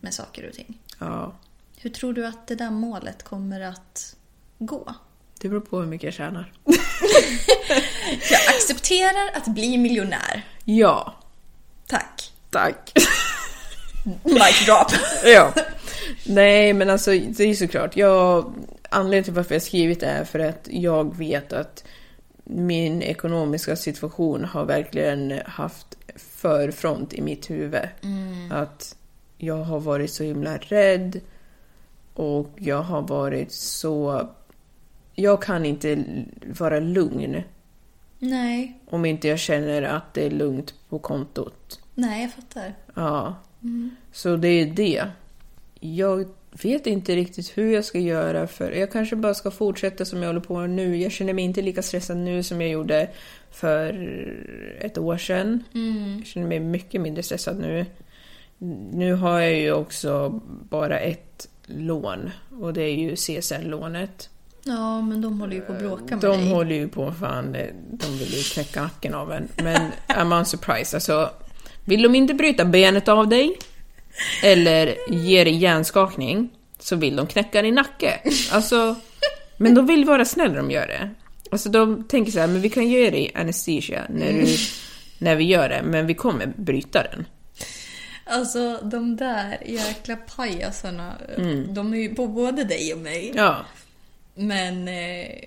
[0.01, 0.79] med saker och ting.
[0.99, 1.35] Ja,
[1.83, 4.17] Hur tror du att det där målet kommer att
[4.59, 4.95] gå?
[5.41, 6.53] det beror på hur mycket jag tjänar.
[8.31, 10.47] Jag accepterar att bli miljonär.
[10.65, 11.15] Ja,
[11.87, 12.33] Tack.
[12.51, 12.93] tack.
[14.25, 14.93] Mic drop.
[15.25, 15.53] ja.
[16.27, 17.97] Nej, men alltså det är såklart.
[17.97, 18.55] Jag,
[18.91, 21.85] anledningen till varför jag skrivit det är för att jag vet att
[22.45, 27.89] min ekonomiska situation har verkligen haft förfront i mitt huvud.
[28.51, 28.97] Att
[29.39, 31.21] jag har varit så himla rädd
[32.21, 34.29] och jag har varit så...
[35.15, 36.05] Jag kan inte
[36.59, 37.43] vara lugn
[38.19, 41.81] Nej, om inte jag känner att det är lugnt på kontot.
[41.95, 42.75] nej jag fattar.
[42.95, 43.35] Ja.
[44.13, 45.05] Så det är det.
[45.81, 46.29] Jag
[46.63, 50.27] vet inte riktigt hur jag ska göra för jag kanske bara ska fortsätta som jag
[50.29, 50.97] håller på med nu.
[50.97, 53.11] Jag känner mig inte lika stressad nu som jag gjorde
[53.51, 53.93] för
[54.81, 55.65] ett år sedan.
[56.17, 57.87] Jag känner mig mycket mindre stressad nu.
[58.93, 60.41] Nu har jag ju också
[60.71, 64.29] bara ett lån och det är ju CSN-lånet.
[64.65, 66.51] Ja, men de håller ju på att bråka med De dig.
[66.51, 67.53] håller ju på fan,
[67.93, 69.49] de vill ju knäcka nacken av en.
[69.57, 70.95] Men I'm unsurprised.
[70.95, 71.31] Alltså,
[71.85, 73.57] vill de inte bryta benet av dig
[74.43, 78.21] eller ge dig hjärnskakning så vill de knäcka din nacke.
[78.53, 78.95] Alltså,
[79.57, 81.11] men de vill vara snälla när de gör det.
[81.51, 84.47] Alltså de tänker så här, men vi kan ge dig anesthesia när, du,
[85.19, 87.27] när vi gör det, men vi kommer bryta den.
[88.31, 91.15] Alltså de där jäkla pajasarna,
[91.69, 93.33] de är ju på både dig och mig.
[93.35, 93.57] Ja,
[94.35, 95.45] Men eh,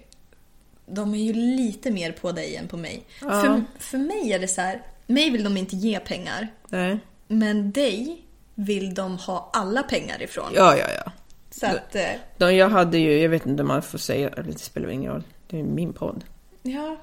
[0.86, 3.03] de är ju lite mer på dig än på mig.
[3.19, 6.47] För, för mig är det så här, mig vill de inte ge pengar.
[6.69, 6.99] nej.
[7.27, 8.21] Men dig
[8.55, 10.51] vill de ha alla pengar ifrån.
[10.55, 11.11] Ja, ja, ja.
[11.51, 12.05] Så att, eh,
[12.38, 15.23] De, jag hade ju, jag vet inte om man får säga, det spelar ingen roll.
[15.47, 16.23] Det är min podd.
[16.61, 16.97] ja.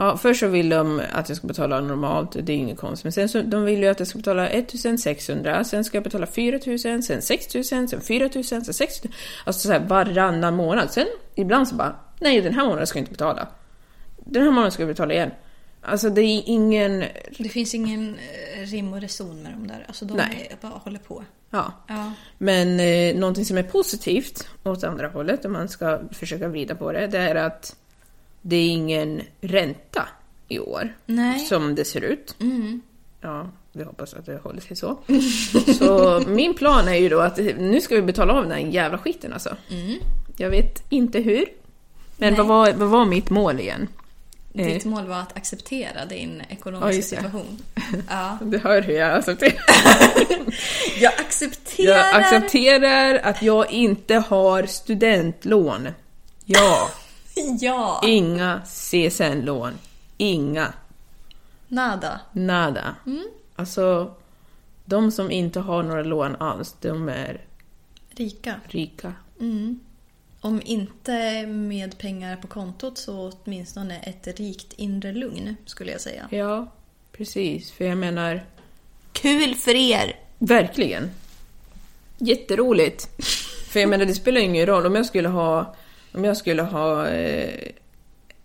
[0.00, 3.04] Ja, först så vill de att jag ska betala normalt, det är inget konstigt.
[3.04, 6.26] Men sen så de vill ju att jag ska betala 1600, sen ska jag betala
[6.26, 9.12] 4000, sen 6000, sen 4000, sen 6000.
[9.44, 10.90] Alltså så här varannan månad.
[10.90, 13.48] Sen ibland så bara, nej den här månaden ska jag inte betala.
[14.24, 15.30] Den här månaden ska jag betala igen.
[15.82, 17.04] Alltså det är ingen...
[17.38, 18.16] Det finns ingen
[18.54, 19.84] eh, rim och reson med de där.
[19.88, 20.56] Alltså de Nej.
[20.60, 21.24] bara håller på.
[21.50, 21.72] Ja.
[21.88, 22.12] Ja.
[22.38, 26.92] Men eh, någonting som är positivt åt andra hållet, om man ska försöka vrida på
[26.92, 27.76] det, det är att
[28.42, 30.08] det är ingen ränta
[30.48, 30.96] i år.
[31.06, 31.38] Nej.
[31.40, 32.36] Som det ser ut.
[33.20, 34.98] Ja, vi hoppas att det håller sig så.
[35.78, 38.98] Så min plan är ju då att nu ska vi betala av den här jävla
[38.98, 39.56] skiten alltså.
[40.36, 41.44] Jag vet inte hur.
[42.16, 43.88] Men vad var, vad var mitt mål igen?
[44.52, 47.22] Ditt Eh, mål var att acceptera din Ja, ekonomiska det.
[47.22, 47.58] situation.
[48.08, 48.38] Ja.
[48.42, 49.54] Du hör hur jag accepterar.
[51.00, 51.96] Jag accepterar...
[51.96, 55.88] Jag accepterar att jag inte har studentlån.
[56.44, 56.90] Ja,
[57.60, 58.00] Ja.
[58.04, 59.72] inga CSN-lån.
[60.16, 60.72] Inga.
[61.68, 62.20] Nada.
[62.32, 62.94] Nada.
[63.56, 64.14] Alltså,
[64.84, 67.40] de som inte har några lån alls, de är
[68.10, 68.54] Rika.
[68.68, 69.12] rika.
[70.40, 76.28] Om inte med pengar på kontot så åtminstone ett rikt inre lugn skulle jag säga.
[76.30, 76.66] Ja,
[77.12, 77.70] precis.
[77.72, 78.44] För jag menar,
[79.12, 80.16] Kul för er!
[80.38, 81.10] verkligen.
[82.18, 83.08] Jätteroligt.
[83.68, 85.74] För jag menar, det spelar ingen roll om jag skulle ha,
[86.12, 87.72] om jag skulle ha eh,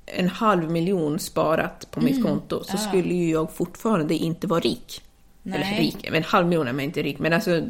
[0.05, 5.01] en halv miljon sparat på mitt konto så skulle ju jag fortfarande inte vara rik.
[5.45, 5.79] Eller Nej.
[5.79, 7.19] rik, men en halv miljon är man inte rik.
[7.19, 7.67] Men alltså,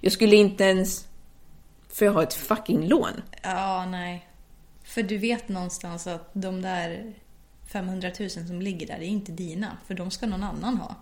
[0.00, 1.06] jag skulle inte ens...
[1.88, 3.22] För jag har ett fucking lån.
[3.42, 4.28] Ja, nej.
[4.84, 7.14] För du vet någonstans att de där
[7.72, 9.76] 500 000 som ligger där, det är inte dina.
[9.86, 10.96] För de ska någon annan ha.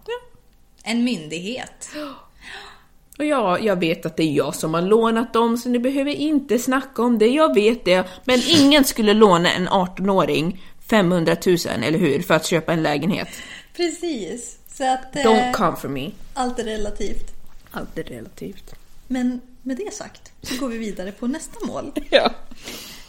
[0.83, 1.91] En myndighet.
[3.21, 6.11] Och ja, jag vet att det är jag som har lånat dem, så ni behöver
[6.11, 8.07] inte snacka om det, jag vet det.
[8.25, 12.23] Men ingen skulle låna en 18-åring 500 000, eller hur?
[12.23, 13.29] För att köpa en lägenhet.
[13.77, 14.59] Precis.
[14.73, 16.11] Så att eh, Don't come for me.
[16.35, 17.33] allt är relativt.
[17.71, 18.75] Allt är relativt.
[19.07, 21.93] Men med det sagt så går vi vidare på nästa mål.
[22.11, 22.31] Ja.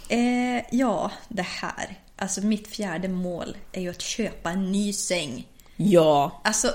[0.09, 1.99] Eh, ja, det här.
[2.15, 5.47] Alltså mitt fjärde mål är ju att köpa en ny säng.
[5.75, 6.41] Ja.
[6.43, 6.67] Alltså,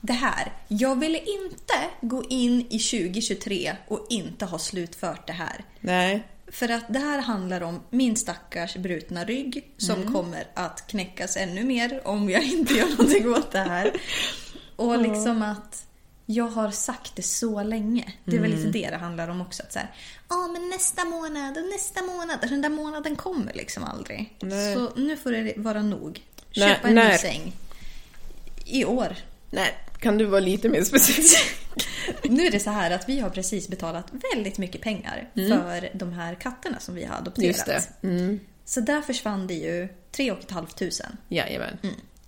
[0.00, 0.52] det här.
[0.68, 5.64] Jag ville inte gå in i 2023 och inte ha slutfört det här.
[5.80, 6.22] Nej.
[6.52, 11.64] För att det här handlar om min stackars brutna rygg som kommer att knäckas ännu
[11.64, 13.92] mer om jag inte gör någonting åt det här.
[14.76, 15.86] Och liksom att
[16.26, 18.12] jag har sagt det så länge.
[18.24, 18.64] Det är väl Mm.
[18.66, 19.62] lite det det handlar om också.
[19.62, 19.78] Att så
[20.28, 22.30] ja men nästa månad och nästa månad.
[22.30, 24.36] Alltså, Den där månaden kommer liksom aldrig.
[24.40, 24.74] Nej.
[24.74, 26.20] Så nu får det vara nog.
[26.50, 27.52] Köpa en ny säng.
[28.64, 29.16] I år.
[29.50, 31.38] Nej, kan du vara lite mer specifik?
[32.24, 36.12] Nu är det så här att vi har precis betalat väldigt mycket pengar för de
[36.12, 37.88] här katterna som vi har adopterat.
[38.02, 38.16] Mm.
[38.16, 38.40] Mm.
[38.64, 40.68] Så där försvann det ju 3 500.
[41.28, 41.78] Jajamän.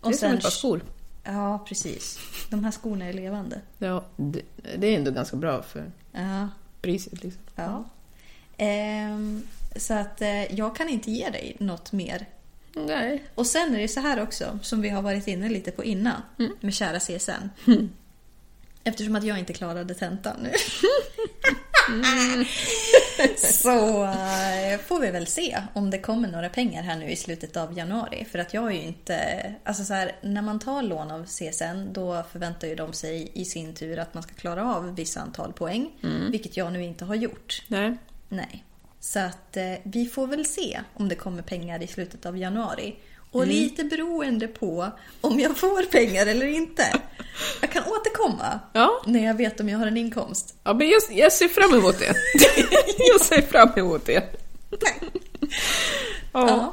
[0.00, 0.82] Och det är som sen- ett par skor.
[1.24, 2.18] Ja, precis.
[2.50, 3.60] De här skorna är levande.
[3.78, 4.40] Ja, det,
[4.78, 6.48] det är ändå ganska bra för Ja.
[6.82, 7.42] priset liksom.
[7.56, 7.84] ja.
[8.56, 9.42] Ehm,
[9.76, 12.26] så att eh, jag kan inte ge dig något mer.
[12.74, 13.24] Nej.
[13.34, 16.22] Och sen är det så här också, som vi har varit inne lite på innan,
[16.60, 17.48] med kära CSN.
[18.84, 20.52] Eftersom att jag inte klarade tentan nu.
[23.36, 27.56] så eh, får vi väl se om det kommer några pengar här nu i slutet
[27.56, 28.26] av januari.
[28.30, 29.54] För att jag är ju inte...
[29.64, 33.44] Alltså så här, när man tar lån av CSN då förväntar ju de sig i
[33.44, 35.90] sin tur att man ska klara av vissa antal poäng.
[36.30, 37.62] Vilket jag nu inte har gjort.
[37.68, 37.96] Nej.
[38.28, 38.64] Nej.
[39.04, 42.96] Så att eh, vi får väl se om det kommer pengar i slutet av januari.
[43.30, 44.90] Och lite beroende på
[45.20, 46.82] om jag får pengar eller inte.
[47.60, 49.02] Jag kan återkomma Ja.
[49.06, 50.54] när jag vet om jag har en inkomst.
[50.64, 52.06] Ja, men jag, jag ser fram emot det.
[52.98, 54.22] jag ser fram emot det.
[56.32, 56.70] Ja.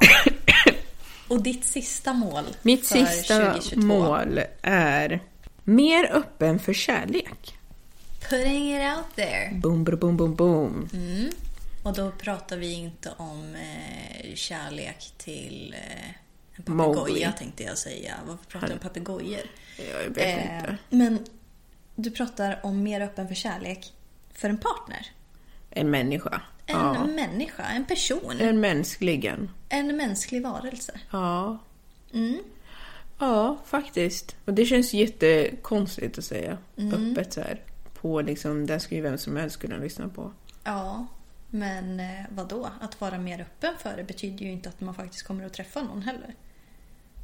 [1.28, 3.80] Och ditt sista mål Mitt för sista 2022?
[3.80, 5.20] mål är
[5.64, 7.58] mer öppen för kärlek.
[8.30, 9.50] Putting it out there.
[9.54, 10.88] Boom, boom, boom, boom, boom.
[11.82, 16.08] Och då pratar vi inte om eh, kärlek till eh,
[16.56, 18.14] en papegoja tänkte jag säga.
[18.26, 19.40] Varför pratar jag om papegojor?
[19.92, 20.76] Jag vet Eh, inte.
[20.90, 21.24] Men
[21.96, 23.92] du pratar om mer öppen för kärlek
[24.34, 25.06] för en partner.
[25.70, 26.42] En människa.
[26.66, 27.06] En Ja.
[27.06, 28.36] människa, en person.
[28.40, 29.50] En mänskligen.
[29.68, 31.00] En mänsklig varelse.
[31.10, 31.58] Ja.
[32.12, 32.38] Mm.
[33.18, 34.36] Ja, faktiskt.
[34.44, 37.12] Och det känns jättekonstigt att säga Mm.
[37.12, 37.60] öppet så här.
[38.00, 40.32] På liksom, det skulle ju vem som helst kunna lyssna på.
[40.64, 41.06] Ja,
[41.50, 42.70] men eh, vad då?
[42.80, 45.82] Att vara mer öppen för det betyder ju inte att man faktiskt kommer att träffa
[45.82, 46.34] någon heller.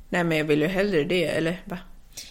[0.08, 1.78] Nej, men jag vill ju hellre det, eller va?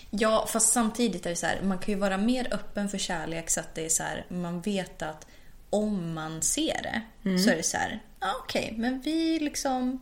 [0.09, 3.49] Ja, fast samtidigt är det så här, man kan ju vara mer öppen för kärlek
[3.49, 5.27] så att det är så här, man vet att
[5.69, 7.01] om man ser det
[7.39, 9.99] så är det så här, ja okej, men vi liksom,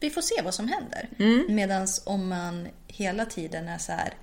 [0.00, 1.08] vi får se vad som händer.
[1.48, 4.14] Medan om man hela tiden är så här,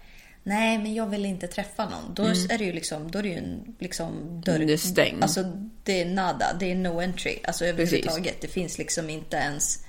[0.45, 3.29] nej men jag vill inte träffa någon, då är det ju liksom, då är det
[3.29, 4.59] ju en liksom dörr.
[4.59, 5.23] Det är stängt.
[5.23, 5.43] Alltså
[5.83, 8.41] det är nada, det är no entry, alltså överhuvudtaget.
[8.41, 9.85] Det finns liksom inte ens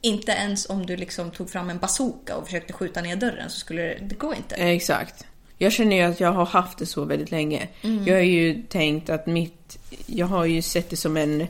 [0.00, 3.58] inte ens om du liksom tog fram en bazooka och försökte skjuta ner dörren så
[3.58, 4.54] skulle det, det går inte.
[4.54, 5.26] Exakt.
[5.58, 7.68] Jag känner ju att jag har haft det så väldigt länge.
[7.82, 8.06] Mm.
[8.06, 9.78] Jag har ju tänkt att mitt...
[10.06, 11.46] Jag har ju sett det som en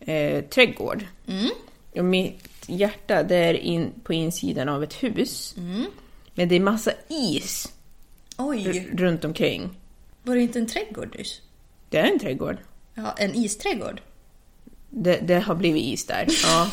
[0.00, 1.04] eh, trädgård.
[1.28, 1.50] Mm.
[1.96, 5.54] Och mitt hjärta, det är in, på insidan av ett hus.
[5.58, 5.86] Mm.
[6.34, 7.71] Men det är massa is
[8.48, 9.78] Oj, runt omkring.
[10.22, 11.40] var det inte en trädgård nyss?
[11.88, 12.56] Det är en trädgård.
[12.94, 14.00] Ja, en isträdgård.
[14.90, 16.26] Det, det har blivit is där.
[16.44, 16.70] Ja.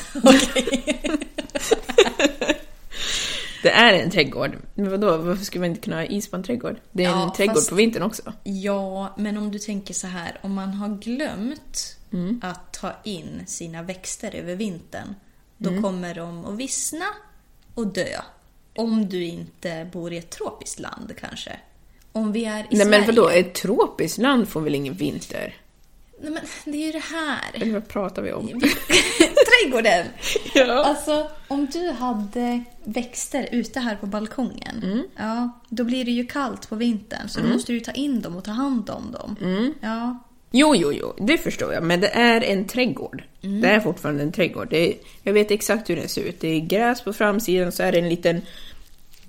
[3.63, 4.57] det är en trädgård.
[4.75, 6.75] Men vadå, varför skulle man inte kunna ha is på en trädgård?
[6.91, 8.33] Det är en Ja, trädgård fast- på vintern också.
[8.43, 12.39] Ja, men om du tänker så här, om man har glömt Mm.
[12.43, 15.15] att ta in sina växter över vintern,
[15.57, 15.83] då Mm.
[15.83, 17.05] kommer de att vissna
[17.73, 18.21] och dö.
[18.79, 21.51] Om du inte bor i ett tropiskt land kanske.
[22.11, 22.89] Om vi är i Nej Sverige.
[22.89, 25.55] men vadå, ett tropiskt land får väl ingen vinter?
[26.21, 26.41] Nej, men
[26.73, 27.39] det är ju det här.
[27.53, 28.47] Eller vad pratar vi om?
[29.63, 30.05] Trädgården!
[30.55, 30.83] Ja.
[30.85, 35.03] Alltså, om du hade växter ute här på balkongen, Mm.
[35.17, 37.29] ja, då blir det ju kallt på vintern.
[37.29, 39.35] Så då måste du ta in dem och ta hand om dem.
[39.41, 39.73] Mm.
[39.81, 40.17] Ja,
[40.51, 41.83] Jo, jo, jo, det förstår jag.
[41.83, 43.23] Men det är en trädgård.
[43.41, 44.67] Det är fortfarande en trädgård.
[44.69, 46.39] Det är, jag vet exakt hur den ser ut.
[46.39, 48.41] Det är gräs på framsidan, så är det en liten...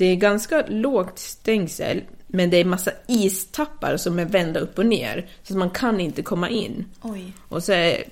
[0.01, 4.86] Det är ganska lågt stängsel, men det är massa istappar som är vända upp och
[4.86, 5.28] ner.
[5.42, 6.84] Så att man kan inte komma in.
[7.03, 7.32] oj.
[7.48, 8.05] Och så är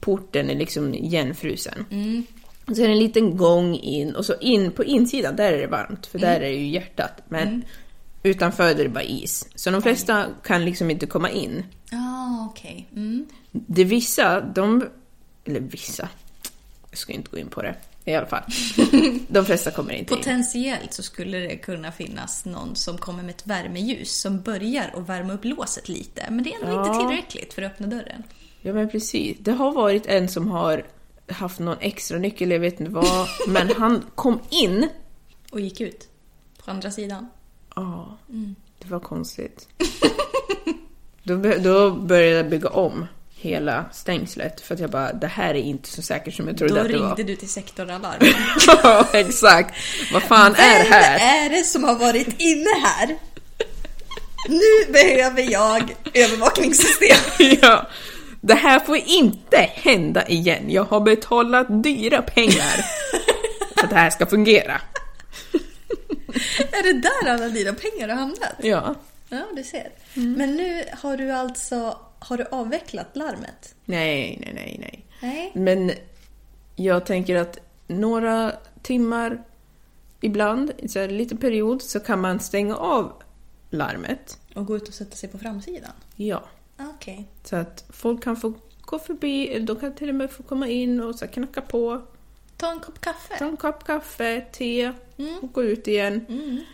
[0.00, 1.84] porten är liksom igenfrusen.
[2.66, 5.58] Och så är det en liten gång in och så in på insidan, där är
[5.58, 7.22] det varmt för där är ju hjärtat.
[7.28, 7.64] Men
[8.22, 9.48] utanför är det bara is.
[9.54, 11.64] Så de flesta kan liksom inte komma in.
[11.90, 12.88] Ja, okej.
[12.96, 13.26] Mm.
[13.50, 14.88] Det vissa, de...
[15.44, 16.08] Eller vissa.
[16.90, 17.74] Jag ska inte gå in på det.
[18.04, 18.42] I alla fall.
[19.28, 20.18] De flesta kommer inte in.
[20.18, 25.08] Potentiellt så skulle det kunna finnas någon som kommer med ett värmeljus som börjar att
[25.08, 26.26] värma upp låset lite.
[26.30, 26.86] Men det är ändå Ja.
[26.86, 28.22] inte tillräckligt för att öppna dörren.
[28.60, 29.36] Ja men precis.
[29.40, 30.86] Det har varit en som har
[31.28, 33.28] haft någon extra nyckel, jag vet inte vad.
[33.48, 34.88] Men han kom in.
[35.50, 36.08] Och gick ut
[36.64, 37.28] på andra sidan.
[37.76, 38.18] Ja,
[38.78, 39.68] det var konstigt.
[41.24, 43.06] Då, då började jag bygga om
[43.42, 46.74] hela stängslet för att jag bara, det här är inte så säkert som jag trodde
[46.74, 47.06] Då att det var.
[47.06, 48.20] ringde du till sektoralarm.
[48.66, 49.74] Ja, exakt.
[50.12, 51.18] Vad fan är det här?
[51.18, 53.18] Vem är det som har varit inne här?
[54.48, 57.16] Nu behöver jag övervakningssystem.
[57.62, 57.86] ja.
[58.40, 60.70] Det här får inte hända igen.
[60.70, 62.84] Jag har betalat dyra pengar
[63.76, 64.80] för att det här ska fungera.
[66.72, 68.54] Är det där alla dina pengar har hamnat?
[68.62, 68.94] Ja.
[69.28, 69.88] Ja, du ser.
[70.14, 73.74] Men nu har du alltså har du avvecklat larmet?
[73.84, 75.04] Nej, nej, nej, nej.
[75.22, 75.52] Nej.
[75.54, 75.90] Men
[76.76, 78.52] jag tänker att några
[78.82, 79.44] timmar
[80.20, 83.12] ibland, så en liten period, så kan man stänga av
[83.70, 84.38] larmet.
[84.54, 85.92] Och gå ut och sätta sig på framsidan?
[86.16, 86.42] Ja.
[86.78, 87.28] Okej.
[87.44, 90.68] Så att folk kan få gå förbi, eller de kan till och med få komma
[90.68, 92.02] in och så knacka på,
[92.56, 93.38] Ta en kopp kaffe.
[93.38, 94.92] ta en kopp kaffe, te
[95.42, 96.26] och gå ut igen.
[96.28, 96.64] Eh,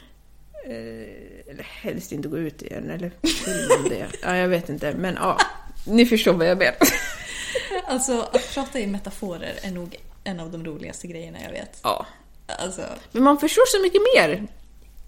[0.67, 3.11] eller helst inte gå ut igen, eller
[3.69, 4.07] man det?
[4.23, 5.39] Ja, jag vet inte, men ja.
[5.87, 6.77] Ni förstår vad jag menar.
[7.87, 11.81] Alltså, att prata i metaforer är nog en av de roligaste grejerna jag vet.
[11.83, 12.07] Ja.
[12.47, 12.83] Alltså,
[13.13, 14.47] Men man förstår så mycket mer.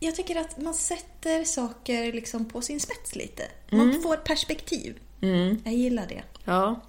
[0.01, 3.43] jag tycker att man sätter saker liksom på sin spets lite.
[3.71, 4.99] Man får perspektiv.
[5.65, 6.23] Jag gillar det.
[6.45, 6.81] Ja.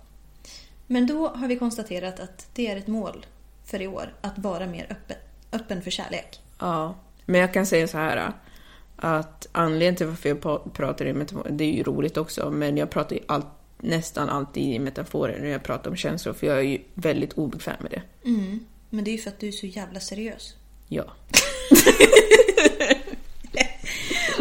[0.88, 3.26] Men då har vi konstaterat att det är ett mål
[3.66, 5.18] för i år, att vara mer öppen,
[5.51, 6.39] öppen för kärlek.
[6.59, 6.95] Ja.
[7.26, 8.34] Men jag kan säga så här.
[9.02, 12.89] Att anledningen till varför jag pratar i metaforer, det är ju roligt också, men jag
[12.89, 13.47] pratar ju allt,
[13.78, 17.76] nästan alltid i metaforer när jag pratar om känslor, för jag är ju väldigt obekväm
[17.80, 18.02] med det.
[18.89, 20.56] Men det är ju för att du är så jävla seriös.
[20.88, 21.04] Ja.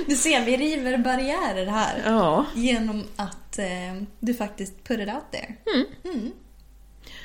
[0.07, 2.03] Du ser, vi river barriärer här.
[2.05, 2.47] Ja.
[2.55, 5.57] Genom att eh, du faktiskt put it out there.
[6.05, 6.33] Mm.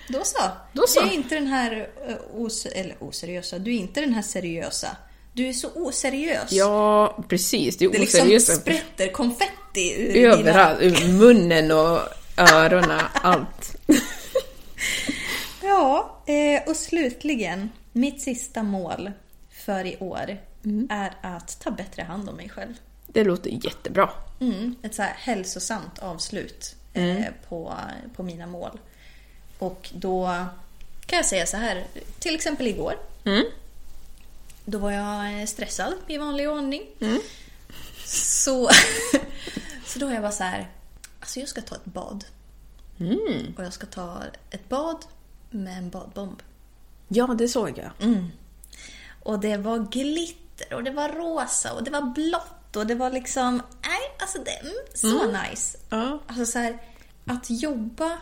[0.09, 0.39] Då så.
[0.73, 1.01] Då så.
[1.01, 4.97] Du är inte den här eh, os eller oseriösa, du är inte den här seriösa.
[5.35, 6.51] Du är så oseriös.
[6.51, 7.77] Ja, precis.
[7.77, 10.33] Det är det liksom sprätter konfetti ur dina...
[10.33, 10.81] Överallt.
[10.81, 11.99] Ur munnen och
[12.37, 13.75] öronen, allt.
[15.63, 19.11] Ja, eh, och slutligen, mitt sista mål
[19.65, 20.87] för i år Mm.
[20.91, 22.73] är att ta bättre hand om mig själv.
[23.07, 24.09] Det låter jättebra.
[24.39, 27.73] Mm, ett så här hälsosamt avslut eh, på,
[28.15, 28.79] på mina mål.
[29.59, 30.45] Och då
[31.05, 31.83] kan jag säga så här,
[32.19, 32.95] till exempel igår.
[34.65, 36.81] Då var jag eh, stressad i vanlig ordning.
[38.05, 38.69] Så,
[39.85, 40.71] så då är jag bara så här,
[41.19, 42.25] alltså jag ska ta ett bad.
[43.57, 45.05] Och jag ska ta ett bad
[45.49, 46.43] med en badbomb.
[47.07, 47.91] Ja, det såg jag.
[49.23, 53.11] Och det var glitter och det var rosa och det var blått och det var
[53.11, 53.61] liksom...
[53.81, 55.77] Nej, alltså det mm, så nice.
[55.89, 56.19] Ja.
[56.27, 56.77] Alltså så här,
[57.25, 58.17] att jobba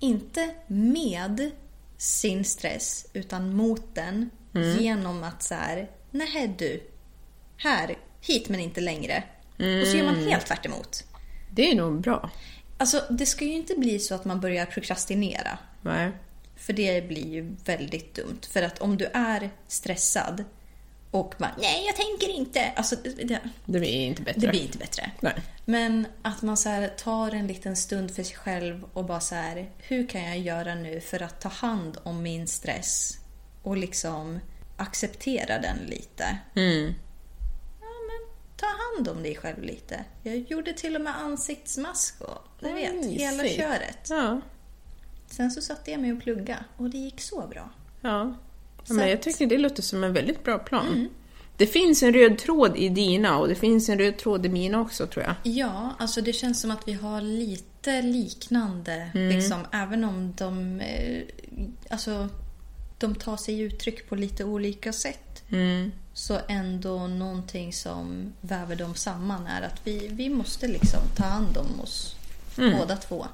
[0.00, 1.50] inte med
[1.96, 4.30] sin stress utan mot den
[4.62, 6.82] genom att så här, nej du,
[7.56, 9.22] här, hit men inte längre.
[9.82, 11.04] Och så gör man helt tvärt emot.
[11.50, 12.30] Det är nog bra.
[12.78, 15.58] Alltså det ska ju inte bli så att man börjar prokrastinera.
[15.82, 16.10] Nej.
[16.56, 18.40] För det blir ju väldigt dumt.
[18.50, 20.44] För att om du är stressad
[21.10, 22.72] och bara nej jag tänker inte.
[22.76, 24.40] Alltså det, det, Det blir inte bättre.
[24.40, 25.10] det blir inte bättre.
[25.20, 25.34] Nej.
[25.64, 29.34] Men att man så här tar en liten stund för sig själv och bara så
[29.34, 33.18] här, hur kan jag göra nu för att ta hand om min stress
[33.66, 34.40] och liksom
[34.76, 36.38] acceptera den lite.
[36.54, 36.94] Mm.
[37.80, 40.04] Ja, men ta hand om dig själv lite.
[40.22, 44.06] Jag gjorde till och med ansiktsmask och du vet, Oj, hela köret.
[44.08, 44.40] Ja.
[45.26, 47.70] Sen så satte jag mig och plugga och det gick så bra.
[48.00, 48.34] Ja.
[48.84, 51.08] Så Men jag tycker det låter som en väldigt bra plan.
[51.56, 54.80] Det finns en röd tråd i dina och det finns en röd tråd i mina
[54.80, 55.34] också tror jag.
[55.42, 61.22] Ja, alltså det känns som att vi har lite liknande, liksom, även om de, eh,
[61.90, 62.28] alltså,
[62.98, 65.42] de tar sig uttryck på lite olika sätt.
[66.12, 71.56] Så ändå någonting som väver dem samman är att vi, vi måste liksom ta hand
[71.56, 72.16] om oss
[72.56, 73.26] båda två.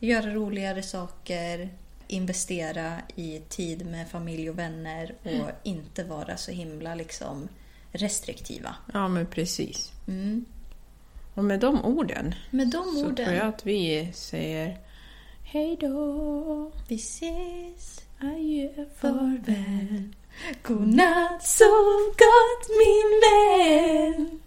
[0.00, 1.68] Göra roligare saker,
[2.08, 7.48] investera i tid med familj och vänner och inte vara så himla liksom
[7.92, 8.76] restriktiva.
[8.92, 9.92] Ja men precis.
[11.34, 13.16] Och med de orden Med de så orden.
[13.26, 14.78] tror jag att vi säger
[15.42, 18.00] hej då, Vi ses.
[18.20, 20.14] Adjö, Farväl.
[20.62, 24.40] Godnatt, sov gott min vän.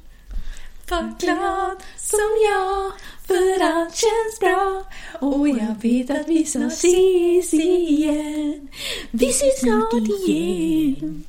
[0.90, 2.92] Var glad som jag,
[3.28, 4.84] för allt känns bra.
[5.20, 8.68] Och jag vet att vi snart ses igen.
[9.12, 11.24] Vi ses snart igen.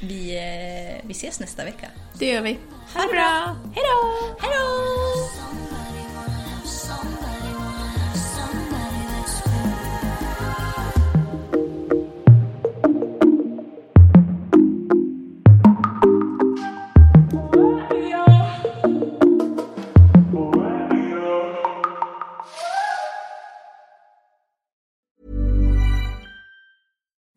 [0.00, 1.86] vi, eh, vi ses nästa vecka.
[2.18, 2.58] Det gör vi.
[2.94, 3.56] Ha det bra!
[3.74, 4.36] Hej då!
[4.40, 5.01] Hej då!